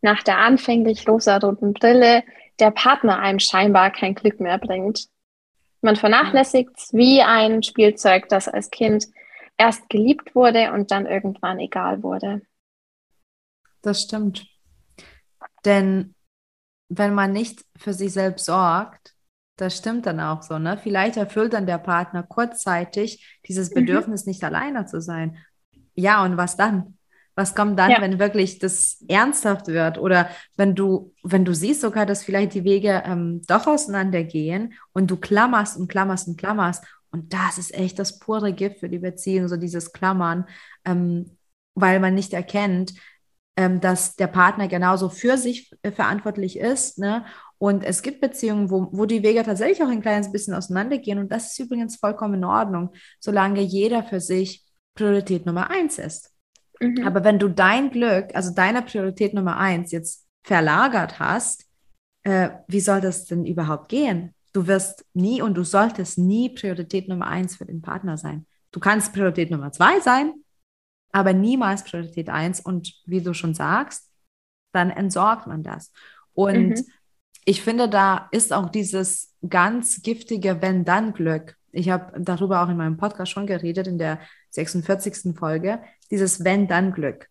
nach 0.00 0.22
der 0.22 0.38
anfänglich 0.38 1.08
rosaroten 1.08 1.72
Brille 1.72 2.24
der 2.58 2.70
Partner 2.70 3.18
einem 3.18 3.38
scheinbar 3.38 3.90
kein 3.90 4.14
Glück 4.14 4.40
mehr 4.40 4.58
bringt. 4.58 5.08
Man 5.82 5.96
vernachlässigt 5.96 6.70
es 6.76 6.92
wie 6.94 7.20
ein 7.22 7.62
Spielzeug, 7.62 8.28
das 8.28 8.48
als 8.48 8.70
Kind 8.70 9.06
erst 9.56 9.88
geliebt 9.88 10.34
wurde 10.34 10.72
und 10.72 10.90
dann 10.90 11.06
irgendwann 11.06 11.60
egal 11.60 12.02
wurde. 12.02 12.42
Das 13.82 14.02
stimmt. 14.02 14.46
Denn 15.64 16.15
wenn 16.88 17.14
man 17.14 17.32
nicht 17.32 17.64
für 17.76 17.92
sich 17.92 18.12
selbst 18.12 18.46
sorgt, 18.46 19.14
das 19.56 19.76
stimmt 19.76 20.06
dann 20.06 20.20
auch 20.20 20.42
so, 20.42 20.58
ne? 20.58 20.76
Vielleicht 20.78 21.16
erfüllt 21.16 21.54
dann 21.54 21.66
der 21.66 21.78
Partner 21.78 22.22
kurzzeitig 22.22 23.38
dieses 23.48 23.70
Mhm. 23.70 23.74
Bedürfnis, 23.74 24.26
nicht 24.26 24.44
alleine 24.44 24.86
zu 24.86 25.00
sein. 25.00 25.38
ja, 25.94 26.22
und 26.24 26.36
was 26.36 26.56
dann? 26.56 26.98
Was 27.34 27.54
kommt 27.54 27.78
dann, 27.78 27.90
Ja. 27.90 28.00
wenn 28.00 28.18
wirklich 28.18 28.58
das 28.58 29.02
ernsthaft 29.08 29.66
wird? 29.68 29.98
Oder 29.98 30.28
wenn 30.56 30.74
du, 30.74 31.14
wenn 31.22 31.44
du 31.44 31.54
siehst 31.54 31.80
sogar, 31.82 32.06
dass 32.06 32.22
vielleicht 32.24 32.54
die 32.54 32.64
Wege 32.64 33.02
ähm, 33.06 33.42
doch 33.46 33.66
auseinandergehen 33.66 34.74
und 34.92 35.10
du 35.10 35.16
klammerst 35.16 35.76
und 35.78 35.88
klammerst 35.88 36.28
und 36.28 36.38
klammerst. 36.38 36.84
Und 37.10 37.32
das 37.32 37.56
ist 37.58 37.74
echt 37.74 37.98
das 37.98 38.18
pure 38.18 38.52
Gift 38.52 38.80
für 38.80 38.88
die 38.90 38.98
Beziehung, 38.98 39.48
so 39.48 39.56
dieses 39.56 39.92
Klammern, 39.92 40.46
ähm, 40.84 41.36
weil 41.74 42.00
man 42.00 42.14
nicht 42.14 42.32
erkennt, 42.34 42.92
ähm, 43.56 43.80
dass 43.80 44.16
der 44.16 44.26
Partner 44.26 44.68
genauso 44.68 45.08
für 45.08 45.38
sich 45.38 45.70
äh, 45.82 45.90
verantwortlich 45.90 46.58
ist. 46.58 46.98
Ne? 46.98 47.24
Und 47.58 47.84
es 47.84 48.02
gibt 48.02 48.20
Beziehungen, 48.20 48.70
wo, 48.70 48.88
wo 48.92 49.06
die 49.06 49.22
Wege 49.22 49.42
tatsächlich 49.42 49.82
auch 49.82 49.88
ein 49.88 50.02
kleines 50.02 50.30
bisschen 50.30 50.54
auseinandergehen. 50.54 51.18
Und 51.18 51.32
das 51.32 51.52
ist 51.52 51.58
übrigens 51.58 51.96
vollkommen 51.96 52.34
in 52.34 52.44
Ordnung, 52.44 52.90
solange 53.18 53.60
jeder 53.60 54.02
für 54.02 54.20
sich 54.20 54.64
Priorität 54.94 55.46
Nummer 55.46 55.70
eins 55.70 55.98
ist. 55.98 56.32
Mhm. 56.80 57.06
Aber 57.06 57.24
wenn 57.24 57.38
du 57.38 57.48
dein 57.48 57.90
Glück, 57.90 58.34
also 58.34 58.52
deine 58.54 58.82
Priorität 58.82 59.32
Nummer 59.32 59.56
eins 59.56 59.90
jetzt 59.92 60.26
verlagert 60.44 61.18
hast, 61.18 61.64
äh, 62.24 62.50
wie 62.68 62.80
soll 62.80 63.00
das 63.00 63.24
denn 63.24 63.46
überhaupt 63.46 63.88
gehen? 63.88 64.34
Du 64.52 64.66
wirst 64.66 65.04
nie 65.14 65.40
und 65.42 65.54
du 65.54 65.64
solltest 65.64 66.18
nie 66.18 66.50
Priorität 66.50 67.08
Nummer 67.08 67.26
eins 67.28 67.56
für 67.56 67.66
den 67.66 67.82
Partner 67.82 68.16
sein. 68.16 68.46
Du 68.70 68.80
kannst 68.80 69.12
Priorität 69.12 69.50
Nummer 69.50 69.72
zwei 69.72 70.00
sein, 70.00 70.34
aber 71.16 71.32
niemals 71.32 71.82
Priorität 71.82 72.28
eins. 72.28 72.60
Und 72.60 72.92
wie 73.06 73.22
du 73.22 73.32
schon 73.32 73.54
sagst, 73.54 74.10
dann 74.74 74.90
entsorgt 74.90 75.46
man 75.46 75.62
das. 75.62 75.90
Und 76.34 76.68
Mhm. 76.68 76.84
ich 77.46 77.62
finde, 77.62 77.88
da 77.88 78.28
ist 78.32 78.52
auch 78.52 78.68
dieses 78.68 79.32
ganz 79.48 80.02
giftige 80.02 80.60
Wenn-Dann-Glück. 80.60 81.56
Ich 81.72 81.88
habe 81.88 82.20
darüber 82.20 82.62
auch 82.62 82.68
in 82.68 82.76
meinem 82.76 82.98
Podcast 82.98 83.32
schon 83.32 83.46
geredet, 83.46 83.86
in 83.86 83.96
der 83.96 84.20
46. 84.50 85.34
Folge, 85.34 85.80
dieses 86.10 86.44
Wenn-Dann-Glück. 86.44 87.30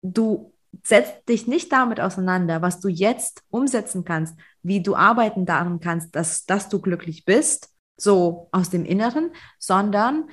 Du 0.00 0.54
setzt 0.82 1.28
dich 1.28 1.46
nicht 1.46 1.70
damit 1.70 2.00
auseinander, 2.00 2.62
was 2.62 2.80
du 2.80 2.88
jetzt 2.88 3.42
umsetzen 3.50 4.04
kannst, 4.06 4.38
wie 4.62 4.82
du 4.82 4.96
arbeiten 4.96 5.44
daran 5.44 5.80
kannst, 5.80 6.16
dass, 6.16 6.46
dass 6.46 6.70
du 6.70 6.80
glücklich 6.80 7.26
bist, 7.26 7.68
so 7.98 8.48
aus 8.52 8.70
dem 8.70 8.86
Inneren, 8.86 9.32
sondern 9.58 10.30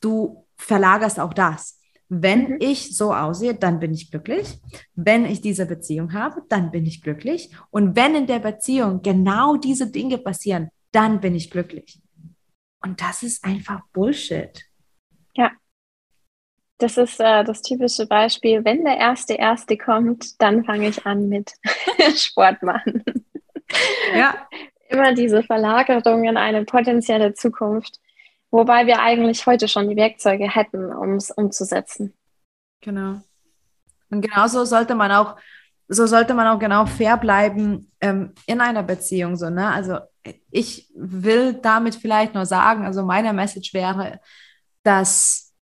du 0.00 0.46
verlagerst 0.58 1.18
auch 1.18 1.34
das. 1.34 1.77
Wenn 2.08 2.50
Mhm. 2.52 2.56
ich 2.60 2.96
so 2.96 3.12
aussehe, 3.14 3.54
dann 3.54 3.80
bin 3.80 3.92
ich 3.92 4.10
glücklich. 4.10 4.58
Wenn 4.94 5.26
ich 5.26 5.40
diese 5.40 5.66
Beziehung 5.66 6.12
habe, 6.14 6.42
dann 6.48 6.70
bin 6.70 6.86
ich 6.86 7.02
glücklich. 7.02 7.50
Und 7.70 7.96
wenn 7.96 8.14
in 8.14 8.26
der 8.26 8.38
Beziehung 8.38 9.02
genau 9.02 9.56
diese 9.56 9.90
Dinge 9.90 10.18
passieren, 10.18 10.70
dann 10.92 11.20
bin 11.20 11.34
ich 11.34 11.50
glücklich. 11.50 12.00
Und 12.82 13.00
das 13.00 13.22
ist 13.22 13.44
einfach 13.44 13.82
Bullshit. 13.92 14.64
Das 16.80 16.96
ist 16.96 17.18
äh, 17.18 17.42
das 17.42 17.62
typische 17.62 18.06
Beispiel, 18.06 18.64
wenn 18.64 18.84
der 18.84 18.96
erste 18.98 19.34
Erste 19.34 19.76
kommt, 19.76 20.40
dann 20.40 20.64
fange 20.64 20.88
ich 20.88 21.04
an 21.06 21.28
mit 21.28 21.52
Sport 22.16 22.62
machen. 22.62 23.02
Ja, 24.14 24.46
Immer 24.90 25.12
diese 25.12 25.42
Verlagerung 25.42 26.24
in 26.24 26.38
eine 26.38 26.64
potenzielle 26.64 27.34
Zukunft, 27.34 28.00
wobei 28.50 28.86
wir 28.86 29.00
eigentlich 29.00 29.46
heute 29.46 29.68
schon 29.68 29.88
die 29.88 29.96
Werkzeuge 29.96 30.48
hätten, 30.48 30.92
um 30.92 31.14
es 31.14 31.30
umzusetzen. 31.30 32.14
genau. 32.80 33.20
Und 34.10 34.22
genauso 34.22 34.64
sollte 34.64 34.94
man 34.94 35.12
auch, 35.12 35.36
so 35.88 36.06
sollte 36.06 36.34
man 36.34 36.46
auch 36.46 36.58
genau 36.58 36.86
fair 36.86 37.16
bleiben 37.16 37.90
ähm, 38.00 38.32
in 38.46 38.60
einer 38.60 38.82
Beziehung. 38.82 39.36
So, 39.36 39.50
ne? 39.50 39.70
Also 39.70 39.98
ich 40.50 40.90
will 40.94 41.54
damit 41.54 41.94
vielleicht 41.94 42.34
nur 42.34 42.46
sagen, 42.46 42.84
also 42.84 43.04
meine 43.04 43.32
Message 43.32 43.74
wäre, 43.74 44.20
dass 44.82 45.54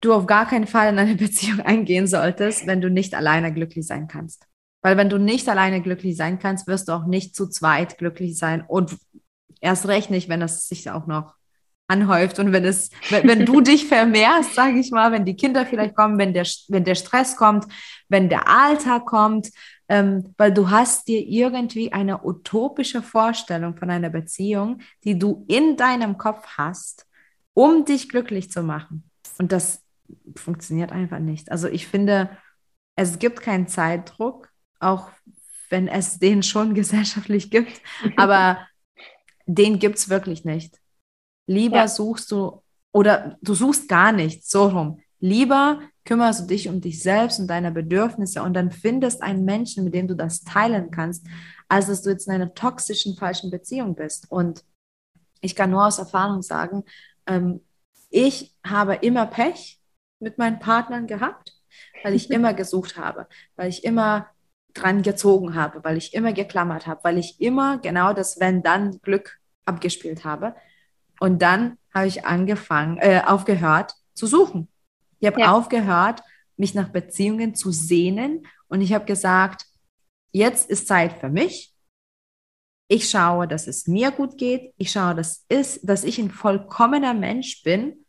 du 0.00 0.14
auf 0.14 0.26
gar 0.26 0.46
keinen 0.46 0.66
Fall 0.66 0.92
in 0.92 0.98
eine 0.98 1.14
Beziehung 1.16 1.60
eingehen 1.60 2.06
solltest, 2.06 2.66
wenn 2.66 2.80
du 2.80 2.90
nicht 2.90 3.14
alleine 3.14 3.52
glücklich 3.52 3.86
sein 3.86 4.08
kannst. 4.08 4.46
Weil 4.82 4.96
wenn 4.96 5.10
du 5.10 5.18
nicht 5.18 5.48
alleine 5.48 5.82
glücklich 5.82 6.16
sein 6.16 6.38
kannst, 6.38 6.66
wirst 6.66 6.88
du 6.88 6.92
auch 6.92 7.04
nicht 7.04 7.34
zu 7.34 7.48
zweit 7.48 7.98
glücklich 7.98 8.38
sein 8.38 8.64
und 8.66 8.96
erst 9.60 9.86
recht 9.88 10.10
nicht, 10.10 10.30
wenn 10.30 10.40
es 10.40 10.68
sich 10.68 10.90
auch 10.90 11.06
noch 11.06 11.34
anhäuft 11.90 12.38
und 12.38 12.52
wenn 12.52 12.64
es, 12.64 12.90
wenn, 13.10 13.26
wenn 13.26 13.44
du 13.44 13.60
dich 13.60 13.86
vermehrst, 13.86 14.54
sage 14.54 14.78
ich 14.78 14.90
mal, 14.90 15.12
wenn 15.12 15.24
die 15.24 15.36
Kinder 15.36 15.66
vielleicht 15.66 15.94
kommen, 15.94 16.18
wenn 16.18 16.32
der, 16.32 16.46
wenn 16.68 16.84
der 16.84 16.94
Stress 16.94 17.36
kommt, 17.36 17.66
wenn 18.08 18.28
der 18.28 18.48
Alltag 18.48 19.06
kommt, 19.06 19.50
ähm, 19.88 20.32
weil 20.38 20.54
du 20.54 20.70
hast 20.70 21.08
dir 21.08 21.20
irgendwie 21.26 21.92
eine 21.92 22.24
utopische 22.24 23.02
Vorstellung 23.02 23.76
von 23.76 23.90
einer 23.90 24.08
Beziehung, 24.08 24.78
die 25.04 25.18
du 25.18 25.44
in 25.48 25.76
deinem 25.76 26.16
Kopf 26.16 26.46
hast, 26.56 27.06
um 27.54 27.84
dich 27.84 28.08
glücklich 28.08 28.50
zu 28.50 28.62
machen. 28.62 29.10
Und 29.38 29.50
das 29.50 29.82
funktioniert 30.36 30.92
einfach 30.92 31.18
nicht. 31.18 31.50
Also 31.50 31.66
ich 31.66 31.88
finde, 31.88 32.30
es 32.94 33.18
gibt 33.18 33.40
keinen 33.40 33.66
Zeitdruck, 33.66 34.48
auch 34.78 35.10
wenn 35.70 35.88
es 35.88 36.18
den 36.18 36.42
schon 36.42 36.74
gesellschaftlich 36.80 37.50
gibt, 37.50 37.80
aber 38.16 38.58
den 39.46 39.80
gibt 39.80 39.98
es 39.98 40.08
wirklich 40.08 40.44
nicht. 40.44 40.78
Lieber 41.50 41.78
Ja. 41.78 41.88
suchst 41.88 42.30
du, 42.30 42.62
oder 42.92 43.36
du 43.42 43.54
suchst 43.54 43.88
gar 43.88 44.12
nichts, 44.12 44.50
so 44.50 44.68
rum. 44.68 45.00
Lieber 45.18 45.80
kümmerst 46.04 46.42
du 46.42 46.46
dich 46.46 46.68
um 46.68 46.80
dich 46.80 47.02
selbst 47.02 47.40
und 47.40 47.48
deine 47.48 47.72
Bedürfnisse 47.72 48.40
und 48.40 48.54
dann 48.54 48.70
findest 48.70 49.20
einen 49.20 49.44
Menschen, 49.44 49.82
mit 49.82 49.94
dem 49.94 50.06
du 50.06 50.14
das 50.14 50.42
teilen 50.42 50.92
kannst, 50.92 51.26
als 51.68 51.88
dass 51.88 52.02
du 52.02 52.10
jetzt 52.10 52.28
in 52.28 52.34
einer 52.34 52.54
toxischen, 52.54 53.16
falschen 53.16 53.50
Beziehung 53.50 53.96
bist. 53.96 54.30
Und 54.30 54.62
ich 55.40 55.56
kann 55.56 55.72
nur 55.72 55.84
aus 55.84 55.98
Erfahrung 55.98 56.42
sagen, 56.42 56.84
ähm, 57.26 57.60
ich 58.10 58.54
habe 58.64 58.94
immer 58.94 59.26
Pech 59.26 59.80
mit 60.20 60.38
meinen 60.38 60.60
Partnern 60.60 61.08
gehabt, 61.08 61.52
weil 62.04 62.14
ich 62.14 62.30
immer 62.36 62.54
gesucht 62.54 62.96
habe, 62.96 63.26
weil 63.56 63.70
ich 63.70 63.82
immer 63.82 64.28
dran 64.72 65.02
gezogen 65.02 65.56
habe, 65.56 65.82
weil 65.82 65.96
ich 65.96 66.14
immer 66.14 66.32
geklammert 66.32 66.86
habe, 66.86 67.02
weil 67.02 67.18
ich 67.18 67.40
immer 67.40 67.78
genau 67.78 68.12
das 68.12 68.38
Wenn-Dann-Glück 68.38 69.40
abgespielt 69.64 70.24
habe. 70.24 70.54
Und 71.20 71.40
dann 71.42 71.78
habe 71.94 72.06
ich 72.06 72.24
angefangen, 72.24 72.98
äh, 72.98 73.22
aufgehört 73.24 73.94
zu 74.14 74.26
suchen. 74.26 74.68
Ich 75.20 75.26
habe 75.26 75.40
Ja. 75.40 75.52
aufgehört, 75.52 76.22
mich 76.56 76.74
nach 76.74 76.88
Beziehungen 76.88 77.54
zu 77.54 77.70
sehnen 77.70 78.46
und 78.68 78.80
ich 78.80 78.92
habe 78.92 79.04
gesagt, 79.04 79.66
jetzt 80.32 80.68
ist 80.70 80.88
Zeit 80.88 81.12
für 81.18 81.28
mich. 81.28 81.74
Ich 82.88 83.08
schaue, 83.08 83.46
dass 83.46 83.66
es 83.66 83.86
mir 83.86 84.10
gut 84.10 84.36
geht. 84.36 84.74
Ich 84.76 84.90
schaue, 84.90 85.14
dass, 85.14 85.44
ist, 85.48 85.88
dass 85.88 86.04
ich 86.04 86.18
ein 86.18 86.30
vollkommener 86.30 87.14
Mensch 87.14 87.62
bin. 87.62 88.04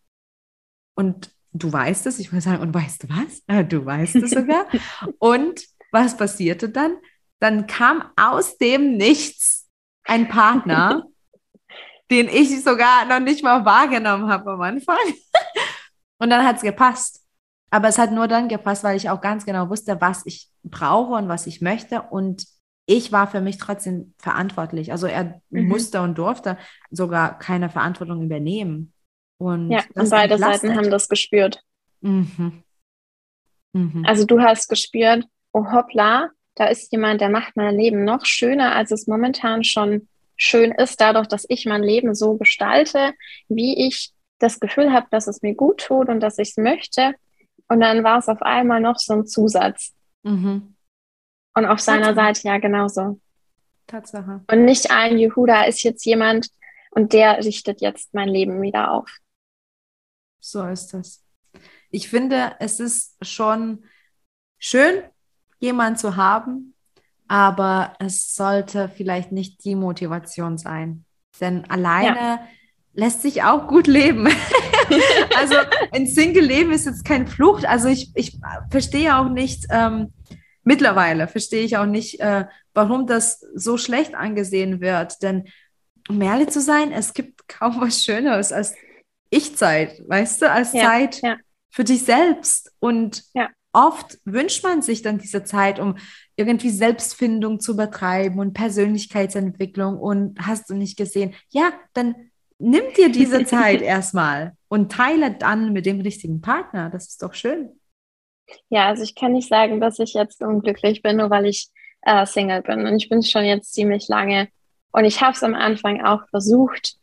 Und 0.96 1.32
du 1.53 1.72
weißt 1.72 2.08
es, 2.08 2.18
ich 2.18 2.32
würde 2.32 2.41
sagen, 2.41 2.62
und 2.62 2.74
weißt 2.74 3.03
du 3.03 3.10
was? 3.10 3.44
Du 3.70 3.86
weißt 3.86 4.15
es 4.15 4.32
sogar. 4.32 4.65
und 5.20 5.62
was 5.91 6.18
passierte 6.18 6.70
dann? 6.70 6.98
Dann 7.39 7.68
kam 7.68 8.03
aus 8.15 8.58
dem 8.58 8.98
Nichts 8.98 9.70
ein 10.06 10.27
Partner, 10.30 11.03
den 12.12 12.27
ich 12.27 12.63
sogar 12.63 13.06
noch 13.06 13.20
nicht 13.20 13.44
mal 13.44 13.65
wahrgenommen 13.65 14.30
habe 14.30 14.51
am 14.51 14.62
Anfang. 14.62 14.98
Und 16.20 16.30
dann 16.30 16.46
hat 16.46 16.58
es 16.58 16.62
gepasst. 16.62 17.22
Aber 17.72 17.88
es 17.88 17.98
hat 17.98 18.12
nur 18.12 18.27
dann 18.27 18.50
gepasst, 18.50 18.84
weil 18.84 18.98
ich 18.98 19.10
auch 19.10 19.22
ganz 19.22 19.46
genau 19.46 19.70
wusste, 19.70 20.00
was 20.01 20.25
ich 20.25 20.50
brauche 20.63 21.13
und 21.13 21.30
was 21.30 21.48
ich 21.48 21.62
möchte. 21.62 22.01
Und 22.01 22.46
ich 22.86 23.12
war 23.13 23.27
für 23.27 23.39
mich 23.39 23.58
trotzdem 23.58 24.13
verantwortlich. 24.20 24.91
Also 24.91 25.08
er 25.08 25.41
Mhm. 25.50 25.70
musste 25.70 26.01
und 26.01 26.18
durfte 26.18 26.58
sogar 26.91 27.39
keine 27.39 27.70
Verantwortung 27.70 28.22
übernehmen. 28.22 28.94
Und 29.39 29.72
Ja, 29.72 29.84
und 29.96 30.10
beide. 30.10 30.38
Seiten 30.38 30.75
haben 30.75 30.91
das 30.91 31.08
gespürt. 31.08 31.63
Mhm. 32.01 32.62
Mhm. 33.74 34.03
Also 34.06 34.25
du 34.25 34.41
hast 34.41 34.68
gespürt, 34.68 35.25
oh 35.53 35.72
hoppla, 35.72 36.30
da 36.56 36.65
ist 36.65 36.91
jemand, 36.91 37.22
der 37.22 37.30
macht 37.30 37.56
mein 37.56 37.77
Leben 37.77 38.03
noch 38.03 38.25
schöner, 38.25 38.75
als 38.75 38.91
es 38.91 39.08
momentan 39.08 39.63
schon 39.63 40.10
schön 40.41 40.71
ist, 40.71 41.00
dadurch, 41.00 41.27
dass 41.27 41.45
ich 41.50 41.65
mein 41.65 41.83
Leben 41.83 42.15
so 42.15 42.36
gestalte, 42.36 43.13
wie 43.48 43.88
ich 43.88 44.12
das 44.39 44.60
Gefühl 44.60 44.91
habe, 44.91 45.05
dass 45.12 45.27
es 45.27 45.43
mir 45.43 45.53
gut 45.53 45.81
tut 45.81 46.10
und 46.10 46.19
dass 46.19 46.39
ich 46.39 46.50
es 46.50 46.57
möchte. 46.57 47.13
Und 47.67 47.79
dann 47.79 48.03
war 48.03 48.17
es 48.17 48.27
auf 48.27 48.41
einmal 48.41 48.81
noch 48.81 48.98
so 48.98 49.13
ein 49.13 49.27
Zusatz. 49.27 49.93
Mhm. 50.24 50.75
Und 51.53 51.65
auf 51.65 51.79
seiner. 51.79 52.15
Seite 52.15 52.48
ja 52.48 52.57
genauso. 52.57 53.19
Tatsache. 53.86 54.43
Und 54.50 54.65
nicht 54.65 54.89
ein 54.89 55.19
Juhu, 55.19 55.45
da 55.45 55.63
ist 55.63 55.83
jetzt 55.83 56.05
jemand 56.05 56.50
und 56.89 57.13
der 57.13 57.38
richtet 57.38 57.81
jetzt 57.81 58.13
mein 58.13 58.29
Leben 58.29 58.62
wieder 58.62 58.91
auf. 58.91 59.17
So 60.39 60.65
ist 60.65 60.93
das. 60.93 61.24
Ich 61.91 62.10
finde, 62.10 62.55
es 62.60 62.79
ist 62.79 63.15
schon 63.21 63.83
schön, 64.57 65.03
jemanden 65.60 65.98
zu 65.98 66.15
haben, 66.15 66.74
aber 67.31 67.93
es 68.00 68.35
sollte 68.35 68.89
vielleicht 68.93 69.31
nicht 69.31 69.63
die 69.63 69.75
Motivation 69.75 70.57
sein. 70.57 71.05
Denn 71.39 71.63
alleine 71.69 72.41
lässt 72.93 73.21
sich 73.21 73.41
auch 73.43 73.69
gut 73.69 73.88
leben. 73.88 74.27
also 75.38 75.55
ein 75.93 76.07
Single-Leben 76.07 76.73
ist 76.73 76.88
jetzt 76.88 77.05
kein 77.05 77.27
Flucht. 77.27 77.65
Also 77.65 77.88
ich, 77.88 78.11
ich 78.15 78.38
verstehe 78.69 79.15
auch 79.15 79.29
nicht, 79.29 79.65
ähm, 79.69 80.11
mittlerweile 80.65 81.29
verstehe 81.29 81.63
ich 81.63 81.77
auch 81.77 81.85
nicht, 81.85 82.19
äh, 82.19 82.47
warum 82.73 83.07
das 83.07 83.39
so 83.55 83.77
schlecht 83.77 84.13
angesehen 84.13 84.81
wird. 84.81 85.23
Denn 85.23 85.47
um 86.09 86.21
ehrlich 86.21 86.50
zu 86.50 86.59
sein, 86.59 86.91
es 86.91 87.13
gibt 87.13 87.47
kaum 87.47 87.79
was 87.79 88.03
Schöneres 88.03 88.51
als 88.51 88.75
Ich-Zeit, 89.29 90.01
weißt 90.05 90.41
du, 90.41 90.51
als 90.51 90.73
Ja, 90.73 90.81
Zeit 90.81 91.21
ja. 91.21 91.38
für 91.69 91.85
dich 91.85 92.03
selbst. 92.03 92.73
Und 92.81 93.23
ja. 93.33 93.47
Oft 93.74 94.18
wünscht 94.25 94.63
man 94.63 94.82
sich 94.82 95.01
dann 95.01 95.18
diese 95.18 95.44
Zeit, 95.44 95.80
um 95.80 95.98
irgendwie 96.36 96.70
Selbstfindung 96.70 97.60
zu 97.60 97.75
betreiben 97.75 98.40
und 98.40 98.54
Persönlichkeitsentwicklung. 98.54 99.98
Und 99.98 100.40
hast 100.46 100.70
du 100.70 100.75
nicht 100.75 100.98
gesehen? 100.98 101.34
Ja, 101.50 101.72
dann 101.94 102.16
nimm 102.60 102.84
dir 102.96 103.12
diese 103.12 103.46
Zeit 103.46 103.82
erstmal 103.82 104.54
und 104.68 104.92
teile 104.92 105.32
dann 105.32 105.74
mit 105.74 105.86
dem 105.86 106.01
richtigen 106.01 106.42
Partner. 106.42 106.90
Das 106.90 107.08
ist 107.08 107.24
doch 107.24 107.34
schön. 107.34 107.80
Ja, 108.70 108.88
also 108.88 109.04
ich 109.04 109.16
kann 109.16 109.34
nicht 109.34 109.48
sagen, 109.48 109.80
dass 109.80 110.00
ich 110.00 110.13
jetzt 110.13 110.42
unglücklich 110.42 111.01
bin, 111.01 111.18
nur 111.18 111.30
weil 111.30 111.46
ich 111.46 111.70
äh, 112.01 112.25
Single 112.25 112.62
bin. 112.62 112.86
Und 112.86 112.98
ich 112.98 113.10
bin 113.10 113.24
schon 113.24 113.46
jetzt 113.46 113.74
ziemlich 113.74 114.08
lange. 114.08 114.50
Und 114.92 115.06
ich 115.06 115.22
habe 115.22 115.34
es 115.34 115.44
am 115.44 115.56
Anfang 115.56 116.04
auch 116.04 116.28
versucht, 116.30 116.96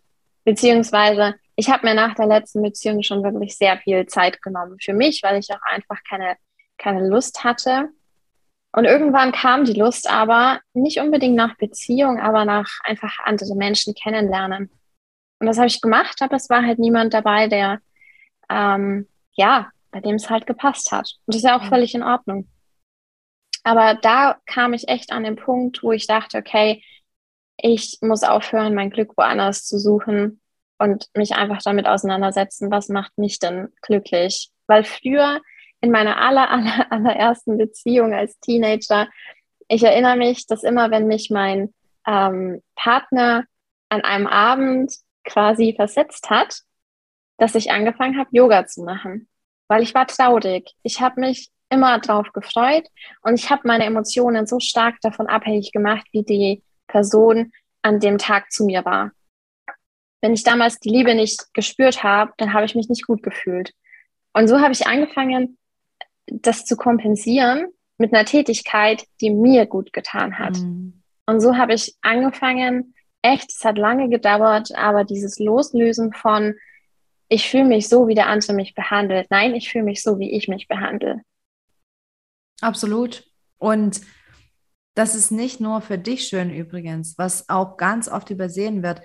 beziehungsweise 0.45 1.35
ich 1.57 1.71
habe 1.71 1.87
mir 1.87 1.95
nach 1.95 2.15
der 2.15 2.27
letzten 2.27 2.63
Beziehung 2.63 3.03
schon 3.03 3.25
wirklich 3.25 3.57
sehr 3.57 3.79
viel 3.79 4.07
Zeit 4.07 4.41
genommen 4.43 4.77
für 4.81 4.93
mich, 4.93 5.23
weil 5.23 5.39
ich 5.39 5.49
auch 5.51 5.63
einfach 5.63 5.99
keine, 6.09 6.37
keine 6.79 7.07
Lust 7.09 7.45
hatte. 7.45 7.91
Und 8.73 8.85
irgendwann 8.85 9.33
kam 9.33 9.65
die 9.65 9.79
Lust 9.79 10.09
aber 10.09 10.61
nicht 10.73 11.01
unbedingt 11.01 11.35
nach 11.35 11.57
Beziehung, 11.57 12.21
aber 12.21 12.45
nach 12.45 12.69
einfach 12.85 13.19
andere 13.25 13.55
Menschen 13.57 13.95
kennenlernen. 13.95 14.71
Und 15.41 15.47
das 15.47 15.57
habe 15.57 15.69
ich 15.69 15.81
gemacht, 15.81 16.21
aber 16.21 16.37
es 16.37 16.51
war 16.51 16.65
halt 16.65 16.79
niemand 16.79 17.15
dabei, 17.15 17.49
der, 17.49 17.81
ähm, 18.49 19.09
ja, 19.33 19.71
bei 19.91 20.01
dem 20.01 20.17
es 20.17 20.29
halt 20.29 20.47
gepasst 20.47 20.93
hat. 20.93 21.15
Und 21.27 21.35
das 21.35 21.37
ist 21.37 21.45
ja 21.45 21.59
auch 21.59 21.65
mhm. 21.65 21.69
völlig 21.69 21.95
in 21.95 22.03
Ordnung. 22.03 22.49
Aber 23.65 23.95
da 23.95 24.39
kam 24.47 24.73
ich 24.73 24.89
echt 24.89 25.13
an 25.13 25.25
den 25.25 25.37
Punkt, 25.37 25.83
wo 25.83 25.93
ich 25.93 26.07
dachte, 26.07 26.39
okay, 26.39 26.83
ich 27.57 27.99
muss 28.01 28.23
aufhören, 28.23 28.75
mein 28.75 28.91
Glück 28.91 29.17
woanders 29.17 29.67
zu 29.67 29.79
suchen 29.79 30.41
und 30.79 31.07
mich 31.15 31.35
einfach 31.35 31.61
damit 31.63 31.87
auseinandersetzen, 31.87 32.71
was 32.71 32.89
macht 32.89 33.19
mich 33.19 33.39
denn 33.39 33.73
glücklich. 33.83 34.51
Weil 34.67 34.85
früher 34.85 35.41
in 35.81 35.91
meiner 35.91 36.21
aller, 36.21 36.51
aller, 36.51 36.87
allerersten 36.93 37.59
Beziehung 37.59 38.13
als 38.13 38.39
Teenager, 38.41 39.09
ich 39.69 39.83
erinnere 39.83 40.17
mich, 40.17 40.47
dass 40.47 40.65
immer, 40.65 40.91
wenn 40.91 41.07
mich 41.07 41.31
mein 41.31 41.75
ähm, 42.07 42.63
Partner 42.75 43.45
an 43.91 44.01
einem 44.01 44.27
Abend 44.27 44.93
quasi 45.25 45.75
versetzt 45.77 46.31
hat, 46.31 46.63
dass 47.37 47.55
ich 47.55 47.71
angefangen 47.71 48.19
habe, 48.19 48.31
Yoga 48.33 48.67
zu 48.67 48.83
machen, 48.83 49.29
weil 49.69 49.83
ich 49.83 49.95
war 49.95 50.07
traurig. 50.07 50.73
Ich 50.83 51.01
habe 51.01 51.21
mich 51.21 51.51
immer 51.71 51.99
drauf 51.99 52.33
gefreut 52.33 52.89
und 53.23 53.35
ich 53.35 53.51
habe 53.51 53.63
meine 53.65 53.85
Emotionen 53.85 54.47
so 54.47 54.59
stark 54.59 54.97
davon 55.03 55.27
abhängig 55.27 55.71
gemacht, 55.71 56.07
wie 56.13 56.23
die 56.23 56.63
Person 56.87 57.53
an 57.83 58.01
dem 58.01 58.17
Tag 58.17 58.51
zu 58.51 58.65
mir 58.65 58.85
war. 58.87 59.13
Wenn 60.23 60.33
ich 60.33 60.43
damals 60.43 60.81
die 60.81 60.89
Liebe 60.89 61.15
nicht 61.15 61.53
gespürt 61.53 62.03
habe, 62.03 62.33
dann 62.39 62.55
habe 62.55 62.65
ich 62.65 62.75
mich 62.75 62.89
nicht 62.89 63.07
gut 63.07 63.23
gefühlt. 63.23 63.73
Und 64.33 64.49
so 64.49 64.61
habe 64.61 64.73
ich 64.73 64.87
angefangen, 64.87 65.58
das 66.31 66.65
zu 66.65 66.77
kompensieren 66.77 67.69
mit 67.99 68.15
einer 68.15 68.25
Tätigkeit, 68.25 69.05
die 69.21 69.31
mir 69.31 69.67
gut 69.67 69.93
getan 69.93 70.39
hat. 70.39 70.57
Mhm. 70.57 71.03
Und 71.27 71.41
so 71.41 71.57
habe 71.57 71.75
ich 71.75 71.97
angefangen, 72.01 72.95
echt, 73.23 73.51
es 73.51 73.65
hat 73.65 73.77
lange 73.79 74.09
gedauert, 74.09 74.75
aber 74.75 75.05
dieses 75.05 75.39
Loslösen 75.39 76.13
von, 76.13 76.55
ich 77.29 77.51
fühle 77.51 77.65
mich 77.65 77.89
so, 77.89 78.09
wie 78.09 78.15
der 78.15 78.29
andere 78.29 78.55
mich 78.55 78.75
behandelt. 78.75 79.27
Nein, 79.31 79.55
ich 79.55 79.71
fühle 79.71 79.85
mich 79.85 80.03
so, 80.03 80.19
wie 80.19 80.31
ich 80.31 80.49
mich 80.49 80.69
behandle. 80.69 81.21
Absolut. 82.61 83.25
Und 83.59 84.01
das 84.95 85.15
ist 85.15 85.31
nicht 85.31 85.61
nur 85.61 85.81
für 85.81 85.99
dich 85.99 86.27
schön 86.27 86.51
übrigens, 86.51 87.19
was 87.19 87.49
auch 87.49 87.77
ganz 87.77 88.09
oft 88.09 88.31
übersehen 88.31 88.83
wird. 88.83 89.03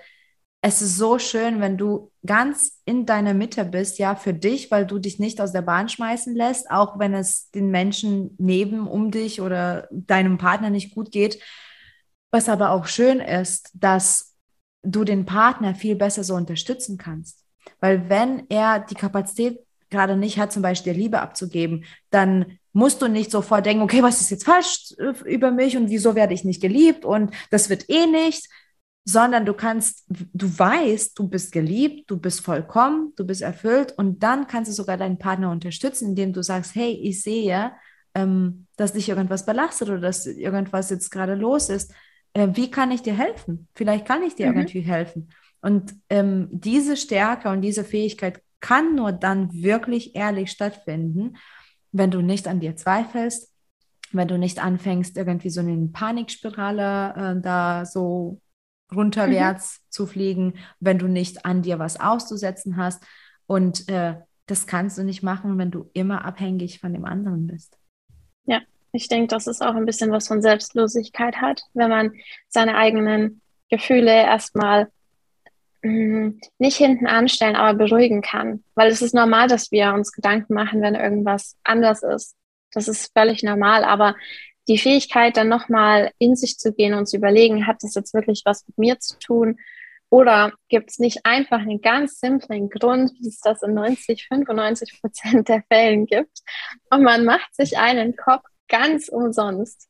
Es 0.66 0.80
ist 0.80 0.96
so 0.96 1.18
schön, 1.18 1.60
wenn 1.60 1.76
du 1.76 2.10
ganz 2.24 2.80
in 2.86 3.04
deiner 3.04 3.34
Mitte 3.34 3.66
bist, 3.66 3.98
ja, 3.98 4.14
für 4.14 4.32
dich, 4.32 4.70
weil 4.70 4.86
du 4.86 4.98
dich 4.98 5.18
nicht 5.18 5.38
aus 5.42 5.52
der 5.52 5.60
Bahn 5.60 5.90
schmeißen 5.90 6.34
lässt, 6.34 6.70
auch 6.70 6.98
wenn 6.98 7.12
es 7.12 7.50
den 7.50 7.70
Menschen 7.70 8.34
neben, 8.38 8.88
um 8.88 9.10
dich 9.10 9.42
oder 9.42 9.86
deinem 9.90 10.38
Partner 10.38 10.70
nicht 10.70 10.94
gut 10.94 11.12
geht. 11.12 11.38
Was 12.30 12.48
aber 12.48 12.70
auch 12.70 12.86
schön 12.86 13.20
ist, 13.20 13.72
dass 13.74 14.36
du 14.82 15.04
den 15.04 15.26
Partner 15.26 15.74
viel 15.74 15.96
besser 15.96 16.24
so 16.24 16.34
unterstützen 16.34 16.96
kannst. 16.96 17.44
Weil 17.80 18.08
wenn 18.08 18.48
er 18.48 18.80
die 18.80 18.94
Kapazität 18.94 19.58
gerade 19.90 20.16
nicht 20.16 20.38
hat, 20.38 20.50
zum 20.50 20.62
Beispiel 20.62 20.94
Liebe 20.94 21.20
abzugeben, 21.20 21.84
dann 22.08 22.58
musst 22.72 23.02
du 23.02 23.08
nicht 23.08 23.30
sofort 23.30 23.66
denken, 23.66 23.82
okay, 23.82 24.02
was 24.02 24.22
ist 24.22 24.30
jetzt 24.30 24.46
falsch 24.46 24.94
äh, 24.96 25.12
über 25.30 25.50
mich 25.50 25.76
und 25.76 25.90
wieso 25.90 26.14
werde 26.14 26.32
ich 26.32 26.42
nicht 26.42 26.62
geliebt 26.62 27.04
und 27.04 27.34
das 27.50 27.68
wird 27.68 27.90
eh 27.90 28.06
nicht, 28.06 28.48
sondern 29.04 29.44
du 29.44 29.52
kannst, 29.52 30.06
du 30.08 30.58
weißt, 30.58 31.18
du 31.18 31.28
bist 31.28 31.52
geliebt, 31.52 32.10
du 32.10 32.18
bist 32.18 32.40
vollkommen, 32.40 33.12
du 33.16 33.26
bist 33.26 33.42
erfüllt 33.42 33.92
und 33.92 34.22
dann 34.22 34.46
kannst 34.46 34.70
du 34.70 34.74
sogar 34.74 34.96
deinen 34.96 35.18
Partner 35.18 35.50
unterstützen, 35.50 36.08
indem 36.08 36.32
du 36.32 36.42
sagst, 36.42 36.74
hey, 36.74 36.92
ich 36.92 37.22
sehe, 37.22 37.72
ähm, 38.14 38.66
dass 38.76 38.94
dich 38.94 39.08
irgendwas 39.08 39.44
belastet 39.44 39.90
oder 39.90 40.00
dass 40.00 40.26
irgendwas 40.26 40.88
jetzt 40.88 41.10
gerade 41.10 41.34
los 41.34 41.68
ist. 41.68 41.92
Äh, 42.32 42.48
wie 42.54 42.70
kann 42.70 42.90
ich 42.90 43.02
dir 43.02 43.14
helfen? 43.14 43.68
Vielleicht 43.74 44.06
kann 44.06 44.22
ich 44.22 44.36
dir 44.36 44.50
mhm. 44.50 44.58
irgendwie 44.58 44.80
helfen. 44.80 45.28
Und 45.60 45.94
ähm, 46.08 46.48
diese 46.50 46.96
Stärke 46.96 47.50
und 47.50 47.60
diese 47.60 47.84
Fähigkeit 47.84 48.42
kann 48.60 48.94
nur 48.94 49.12
dann 49.12 49.52
wirklich 49.52 50.16
ehrlich 50.16 50.50
stattfinden, 50.50 51.36
wenn 51.92 52.10
du 52.10 52.22
nicht 52.22 52.48
an 52.48 52.60
dir 52.60 52.76
zweifelst, 52.76 53.52
wenn 54.12 54.28
du 54.28 54.38
nicht 54.38 54.62
anfängst, 54.62 55.16
irgendwie 55.16 55.50
so 55.50 55.60
eine 55.60 55.88
Panikspirale 55.88 57.36
äh, 57.36 57.40
da 57.42 57.84
so 57.84 58.40
runterwärts 58.94 59.80
mhm. 59.80 59.90
zu 59.90 60.06
fliegen, 60.06 60.54
wenn 60.80 60.98
du 60.98 61.06
nicht 61.06 61.44
an 61.44 61.62
dir 61.62 61.78
was 61.78 62.00
auszusetzen 62.00 62.76
hast. 62.76 63.04
Und 63.46 63.88
äh, 63.88 64.16
das 64.46 64.66
kannst 64.66 64.98
du 64.98 65.04
nicht 65.04 65.22
machen, 65.22 65.58
wenn 65.58 65.70
du 65.70 65.90
immer 65.92 66.24
abhängig 66.24 66.80
von 66.80 66.92
dem 66.92 67.04
anderen 67.04 67.46
bist. 67.46 67.78
Ja, 68.44 68.60
ich 68.92 69.08
denke, 69.08 69.28
dass 69.28 69.46
es 69.46 69.60
auch 69.60 69.74
ein 69.74 69.86
bisschen 69.86 70.10
was 70.10 70.28
von 70.28 70.42
Selbstlosigkeit 70.42 71.36
hat, 71.36 71.62
wenn 71.74 71.90
man 71.90 72.12
seine 72.48 72.76
eigenen 72.76 73.40
Gefühle 73.70 74.12
erstmal 74.12 74.88
Mhm. 75.84 76.40
nicht 76.58 76.78
hinten 76.78 77.06
anstellen, 77.06 77.56
aber 77.56 77.76
beruhigen 77.76 78.22
kann. 78.22 78.64
Weil 78.74 78.90
es 78.90 79.02
ist 79.02 79.14
normal, 79.14 79.48
dass 79.48 79.70
wir 79.70 79.92
uns 79.92 80.12
Gedanken 80.12 80.54
machen, 80.54 80.80
wenn 80.80 80.94
irgendwas 80.94 81.56
anders 81.62 82.02
ist. 82.02 82.34
Das 82.72 82.88
ist 82.88 83.12
völlig 83.16 83.42
normal. 83.42 83.84
Aber 83.84 84.16
die 84.68 84.78
Fähigkeit, 84.78 85.36
dann 85.36 85.48
nochmal 85.48 86.10
in 86.18 86.36
sich 86.36 86.58
zu 86.58 86.72
gehen 86.72 86.94
und 86.94 87.06
zu 87.06 87.16
überlegen, 87.16 87.66
hat 87.66 87.82
das 87.82 87.94
jetzt 87.94 88.14
wirklich 88.14 88.42
was 88.44 88.66
mit 88.66 88.78
mir 88.78 88.98
zu 88.98 89.18
tun? 89.18 89.58
Oder 90.10 90.52
gibt 90.68 90.90
es 90.90 90.98
nicht 90.98 91.24
einfach 91.24 91.58
einen 91.58 91.80
ganz 91.80 92.20
simplen 92.20 92.70
Grund, 92.70 93.10
wie 93.20 93.28
es 93.28 93.40
das 93.40 93.62
in 93.62 93.74
90, 93.74 94.28
95 94.28 95.00
Prozent 95.00 95.48
der 95.48 95.64
Fällen 95.68 96.06
gibt? 96.06 96.38
Und 96.90 97.02
man 97.02 97.24
macht 97.24 97.54
sich 97.54 97.78
einen 97.78 98.16
Kopf 98.16 98.44
ganz 98.68 99.08
umsonst. 99.08 99.88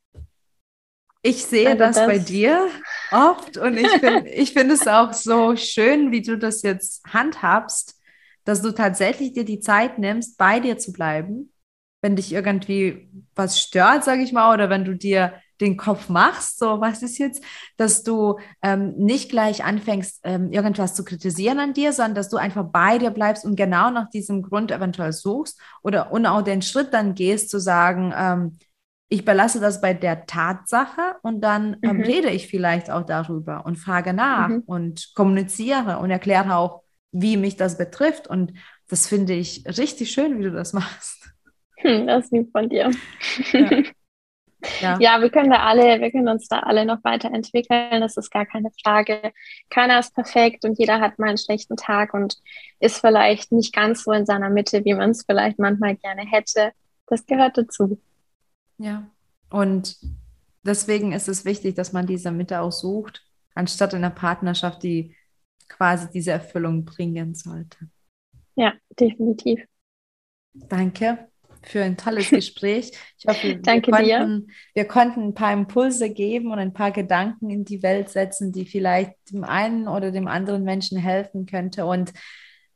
Ich 1.23 1.45
sehe 1.47 1.69
also 1.69 1.79
das, 1.79 1.97
das, 1.97 2.07
bei 2.07 2.19
dir 2.19 2.69
oft 3.11 3.57
und 3.57 3.79
ich 3.79 3.89
finde 3.89 4.29
ich 4.29 4.53
find 4.53 4.71
es 4.71 4.87
auch 4.87 5.15
so 5.15 5.57
schön, 5.57 6.13
wie 6.13 6.21
du 6.21 6.37
das 6.37 6.63
jetzt 6.63 7.03
handhabst, 7.07 7.99
dass 8.45 8.61
du 8.61 8.73
tatsächlich 8.73 9.33
dir 9.33 9.45
die 9.45 9.61
Zeit 9.61 9.99
nimmst, 9.99 10.37
bei 10.37 10.61
dir 10.61 10.77
zu 10.77 10.93
bleiben, 10.93 11.54
wenn 12.05 12.17
dich 12.17 12.35
irgendwie 12.35 13.09
was 13.35 13.59
stört, 13.59 14.05
sage 14.05 14.23
ich 14.23 14.35
mal, 14.35 14.53
oder 14.53 14.69
wenn 14.69 14.85
du 14.85 14.95
dir 14.95 15.33
den 15.62 15.79
Kopf 15.79 16.11
machst, 16.11 16.59
so 16.59 16.79
was 16.83 17.03
ist 17.03 17.17
jetzt, 17.17 17.43
dass 17.79 18.03
du 18.03 18.38
ähm, 18.61 18.95
nicht 18.99 19.31
gleich 19.31 19.64
anfängst, 19.64 20.21
ähm, 20.23 20.53
irgendwas 20.53 20.95
zu 20.95 21.03
kritisieren 21.03 21.59
an 21.61 21.73
dir, 21.73 21.95
sondern 21.95 22.14
dass 22.14 22.29
du 22.29 22.37
einfach 22.37 22.64
bei 22.64 22.99
dir 22.99 23.11
bleibst 23.11 23.47
und 23.47 23.57
genau 23.57 23.88
nach 23.88 24.11
diesem 24.11 24.43
Grund 24.43 24.71
eventuell 24.71 25.14
suchst 25.14 25.59
oder 25.83 26.12
und 26.12 26.27
auch 26.27 26.43
den 26.43 26.61
Schritt 26.61 26.93
dann 26.93 27.14
gehst 27.14 27.49
zu 27.49 27.59
sagen, 27.59 28.12
ähm, 28.14 28.59
ich 29.09 29.25
belasse 29.25 29.59
das 29.59 29.81
bei 29.81 29.95
der 29.95 30.27
Tatsache 30.27 31.17
und 31.23 31.40
dann 31.40 31.79
ähm, 31.81 31.97
mhm. 31.97 32.03
rede 32.03 32.29
ich 32.29 32.49
vielleicht 32.49 32.90
auch 32.90 33.07
darüber 33.07 33.64
und 33.64 33.77
frage 33.77 34.12
nach 34.12 34.49
mhm. 34.49 34.62
und 34.67 35.12
kommuniziere 35.14 36.01
und 36.01 36.11
erkläre 36.11 36.55
auch, 36.57 36.83
wie 37.12 37.38
mich 37.38 37.57
das 37.57 37.79
betrifft. 37.79 38.27
Und 38.27 38.53
das 38.88 39.07
finde 39.07 39.33
ich 39.33 39.64
richtig 39.79 40.11
schön, 40.11 40.38
wie 40.38 40.43
du 40.43 40.51
das 40.51 40.75
machst. 40.75 41.34
Hm, 41.85 42.07
das 42.07 42.25
ist 42.25 42.33
lieb 42.33 42.51
von 42.51 42.68
dir. 42.68 42.90
Ja. 43.53 43.70
Ja. 44.81 44.97
ja. 44.99 45.20
wir 45.20 45.29
können 45.31 45.51
da 45.51 45.59
alle, 45.59 46.01
wir 46.01 46.11
können 46.11 46.27
uns 46.27 46.49
da 46.49 46.61
alle 46.61 46.87
noch 46.87 47.05
weiterentwickeln. 47.05 48.01
Das 48.01 48.16
ist 48.16 48.31
gar 48.31 48.47
keine 48.47 48.70
Frage. 48.83 49.33
Keiner 49.68 49.99
ist 49.99 50.14
perfekt 50.14 50.64
und 50.64 50.79
jeder 50.79 51.01
hat 51.01 51.18
mal 51.18 51.29
einen 51.29 51.37
schlechten 51.37 51.77
Tag 51.77 52.14
und 52.14 52.38
ist 52.81 52.99
vielleicht 52.99 53.53
nicht 53.53 53.75
ganz 53.75 54.05
so 54.05 54.12
in 54.12 54.25
seiner 54.25 54.49
Mitte, 54.49 54.83
wie 54.87 54.94
man 54.94 55.11
es 55.11 55.25
vielleicht 55.27 55.59
manchmal 55.59 55.97
gerne 55.97 56.23
hätte. 56.23 56.73
Das 57.07 57.27
gehört 57.27 57.59
dazu. 57.59 58.01
Ja, 58.79 59.11
und 59.51 59.99
deswegen 60.62 61.12
ist 61.12 61.29
es 61.29 61.44
wichtig, 61.44 61.75
dass 61.75 61.92
man 61.92 62.07
diese 62.07 62.31
Mitte 62.31 62.61
auch 62.61 62.73
sucht, 62.73 63.23
anstatt 63.55 63.92
in 63.92 63.99
einer 63.99 64.14
Partnerschaft, 64.14 64.83
die 64.83 65.14
quasi 65.68 66.09
diese 66.11 66.33
Erfüllung 66.33 66.87
bringen 66.87 67.35
sollte. 67.35 67.77
Ja, 68.57 68.73
definitiv. 68.99 69.61
Danke 70.55 71.29
für 71.66 71.83
ein 71.83 71.96
tolles 71.96 72.33
Gespräch. 72.33 72.92
Ich 73.18 73.27
hoffe, 73.27 73.57
Danke 73.62 73.90
wir, 73.92 73.98
konnten, 73.98 74.46
dir. 74.46 74.55
wir 74.74 74.85
konnten 74.87 75.22
ein 75.29 75.35
paar 75.35 75.53
Impulse 75.53 76.11
geben 76.11 76.53
und 76.53 76.59
ein 76.59 76.72
paar 76.72 76.92
Gedanken 76.92 77.50
in 77.50 77.64
die 77.64 77.83
Welt 77.83 78.11
setzen, 78.11 78.53
die 78.53 78.66
vielleicht 78.66 79.12
dem 79.33 79.44
einen 79.44 79.88
oder 79.88 80.11
dem 80.11 80.29
anderen 80.29 80.64
Menschen 80.64 80.98
helfen 80.98 81.46
könnte. 81.46 81.87
Und 81.87 82.12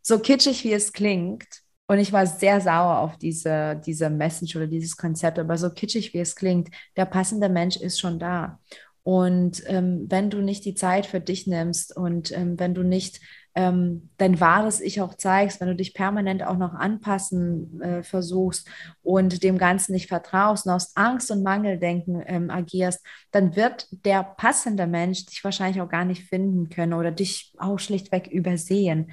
so 0.03 0.19
kitschig 0.19 0.65
wie 0.65 0.73
es 0.73 0.93
klingt, 0.93 1.45
Und 1.87 1.99
ich 1.99 2.13
war 2.13 2.27
sehr 2.27 2.61
sauer 2.61 2.99
auf 2.99 3.17
diese, 3.17 3.81
diese 3.87 4.11
Message 4.11 4.55
oder 4.57 4.67
dieses 4.67 4.97
Konzept, 4.97 5.39
aber 5.39 5.57
so 5.57 5.71
kitschig 5.71 6.13
wie 6.13 6.19
es 6.21 6.37
klingt, 6.37 6.69
der 6.97 7.07
passende 7.07 7.49
Mensch 7.49 7.77
ist 7.77 7.99
schon 7.99 8.19
da. 8.19 8.61
Und 9.03 9.63
ähm, 9.67 10.07
wenn 10.09 10.29
du 10.29 10.43
nicht 10.43 10.67
die 10.67 10.75
Zeit 10.75 11.07
für 11.07 11.21
dich 11.21 11.47
nimmst 11.47 11.97
und 11.97 12.31
ähm, 12.33 12.59
wenn 12.59 12.75
du 12.75 12.83
nicht 12.83 13.21
ähm, 13.59 14.09
dein 14.19 14.39
wahres 14.39 14.81
Ich 14.81 15.01
auch 15.01 15.15
zeigst, 15.15 15.61
wenn 15.61 15.67
du 15.67 15.75
dich 15.75 15.93
permanent 15.93 16.45
auch 16.45 16.57
noch 16.57 16.75
anpassen 16.75 17.81
äh, 17.81 18.03
versuchst 18.05 18.69
und 19.03 19.43
dem 19.43 19.59
Ganzen 19.59 19.95
nicht 19.95 20.07
vertraust 20.07 20.65
und 20.65 20.73
aus 20.73 20.95
Angst 20.95 21.33
und 21.33 21.43
Mangeldenken 21.43 22.23
ähm, 22.25 22.51
agierst, 22.51 23.05
dann 23.33 23.57
wird 23.57 23.89
der 24.05 24.23
passende 24.23 24.87
Mensch 24.87 25.27
dich 25.27 25.43
wahrscheinlich 25.43 25.83
auch 25.83 25.89
gar 25.89 26.05
nicht 26.05 26.29
finden 26.29 26.69
können 26.69 26.93
oder 26.93 27.11
dich 27.11 27.53
auch 27.59 27.81
schlichtweg 27.81 28.29
übersehen. 28.29 29.11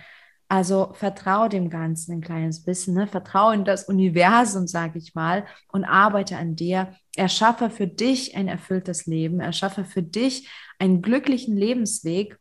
Also 0.48 0.92
vertraue 0.94 1.50
dem 1.50 1.72
Ganzen 1.72 2.12
ein 2.12 2.22
kleines 2.22 2.64
bisschen, 2.64 2.94
ne? 2.94 3.08
vertraue 3.08 3.56
in 3.56 3.66
das 3.66 3.86
Universum, 3.86 4.68
sage 4.68 5.00
ich 5.00 5.16
mal, 5.16 5.48
und 5.70 5.86
arbeite 5.86 6.38
an 6.38 6.56
dir. 6.56 6.94
Erschaffe 7.16 7.72
für 7.72 7.88
dich 7.88 8.36
ein 8.36 8.48
erfülltes 8.48 9.08
Leben, 9.08 9.40
erschaffe 9.40 9.86
für 9.86 10.04
dich 10.04 10.48
einen 10.78 11.02
glücklichen 11.02 11.58
Lebensweg, 11.58 12.38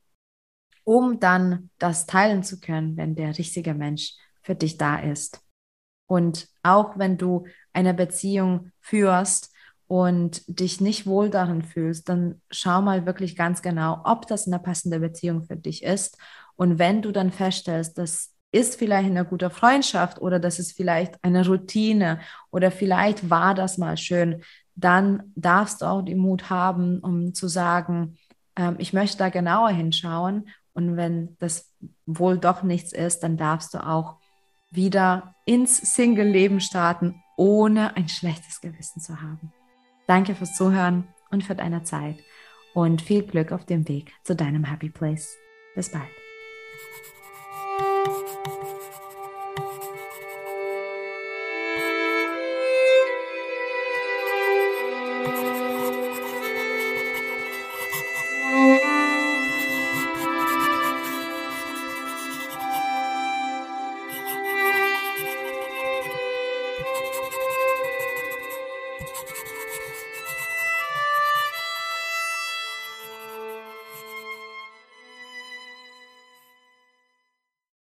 um 0.85 1.19
dann 1.21 1.71
das 1.79 2.07
teilen 2.07 2.43
zu 2.43 2.61
können, 2.61 2.97
wenn 2.97 3.15
der 3.15 3.37
richtige 3.39 3.75
Mensch 3.75 4.15
für 4.43 4.55
dich 4.55 4.77
da 4.77 4.97
ist. 4.97 5.41
Und 6.07 6.49
auch 6.63 6.99
wenn 6.99 7.17
du 7.17 7.47
eine 7.73 7.95
Beziehung 7.95 8.71
führst 8.81 9.53
und 9.87 10.43
dich 10.47 10.81
nicht 10.81 11.07
wohl 11.07 11.31
darin 11.31 11.63
fühlst, 11.63 12.09
dann 12.09 12.41
schau 12.51 12.83
mal 12.83 13.07
wirklich 13.07 13.37
ganz 13.37 13.63
genau, 13.63 14.01
ob 14.05 14.27
das 14.27 14.47
eine 14.47 14.59
passende 14.59 15.01
Beziehung 15.01 15.45
für 15.45 15.57
dich 15.57 15.83
ist 15.83 16.19
und 16.57 16.79
wenn 16.79 17.03
du 17.03 17.13
dann 17.13 17.33
feststellst, 17.33 17.99
das 17.99 18.33
ist 18.53 18.79
vielleicht 18.79 19.11
eine 19.11 19.25
gute 19.25 19.51
Freundschaft 19.51 20.21
oder 20.21 20.39
das 20.39 20.59
ist 20.59 20.77
vielleicht 20.77 21.23
eine 21.23 21.47
Routine 21.47 22.21
oder 22.51 22.71
vielleicht 22.71 23.29
war 23.29 23.55
das 23.55 23.79
mal 23.79 23.97
schön, 23.97 24.43
dann 24.77 25.33
darfst 25.35 25.83
du 25.83 25.87
auch 25.87 26.03
den 26.03 26.19
Mut 26.19 26.51
haben, 26.51 27.01
um 27.01 27.35
zu 27.35 27.49
sagen, 27.49 28.17
ähm, 28.57 28.77
ich 28.79 28.93
möchte 28.93 29.19
da 29.19 29.29
genauer 29.29 29.71
hinschauen. 29.71 30.49
Und 30.75 30.97
wenn 30.97 31.37
das 31.39 31.73
wohl 32.05 32.39
doch 32.39 32.63
nichts 32.63 32.93
ist, 32.93 33.21
dann 33.21 33.37
darfst 33.37 33.75
du 33.75 33.87
auch 33.87 34.19
wieder 34.71 35.35
ins 35.47 35.95
Single-Leben 35.95 36.61
starten, 36.61 37.23
ohne 37.37 37.97
ein 37.97 38.09
schlechtes 38.09 38.61
Gewissen 38.61 39.01
zu 39.01 39.23
haben. 39.23 39.53
Danke 40.07 40.35
fürs 40.35 40.55
Zuhören 40.55 41.09
und 41.31 41.45
für 41.45 41.55
deine 41.55 41.85
Zeit 41.85 42.19
und 42.75 43.01
viel 43.01 43.23
Glück 43.23 43.53
auf 43.53 43.65
dem 43.65 43.89
Weg 43.89 44.13
zu 44.25 44.35
deinem 44.35 44.65
Happy 44.65 44.91
Place. 44.91 45.37
Bis 45.75 45.91
bald. 45.91 46.24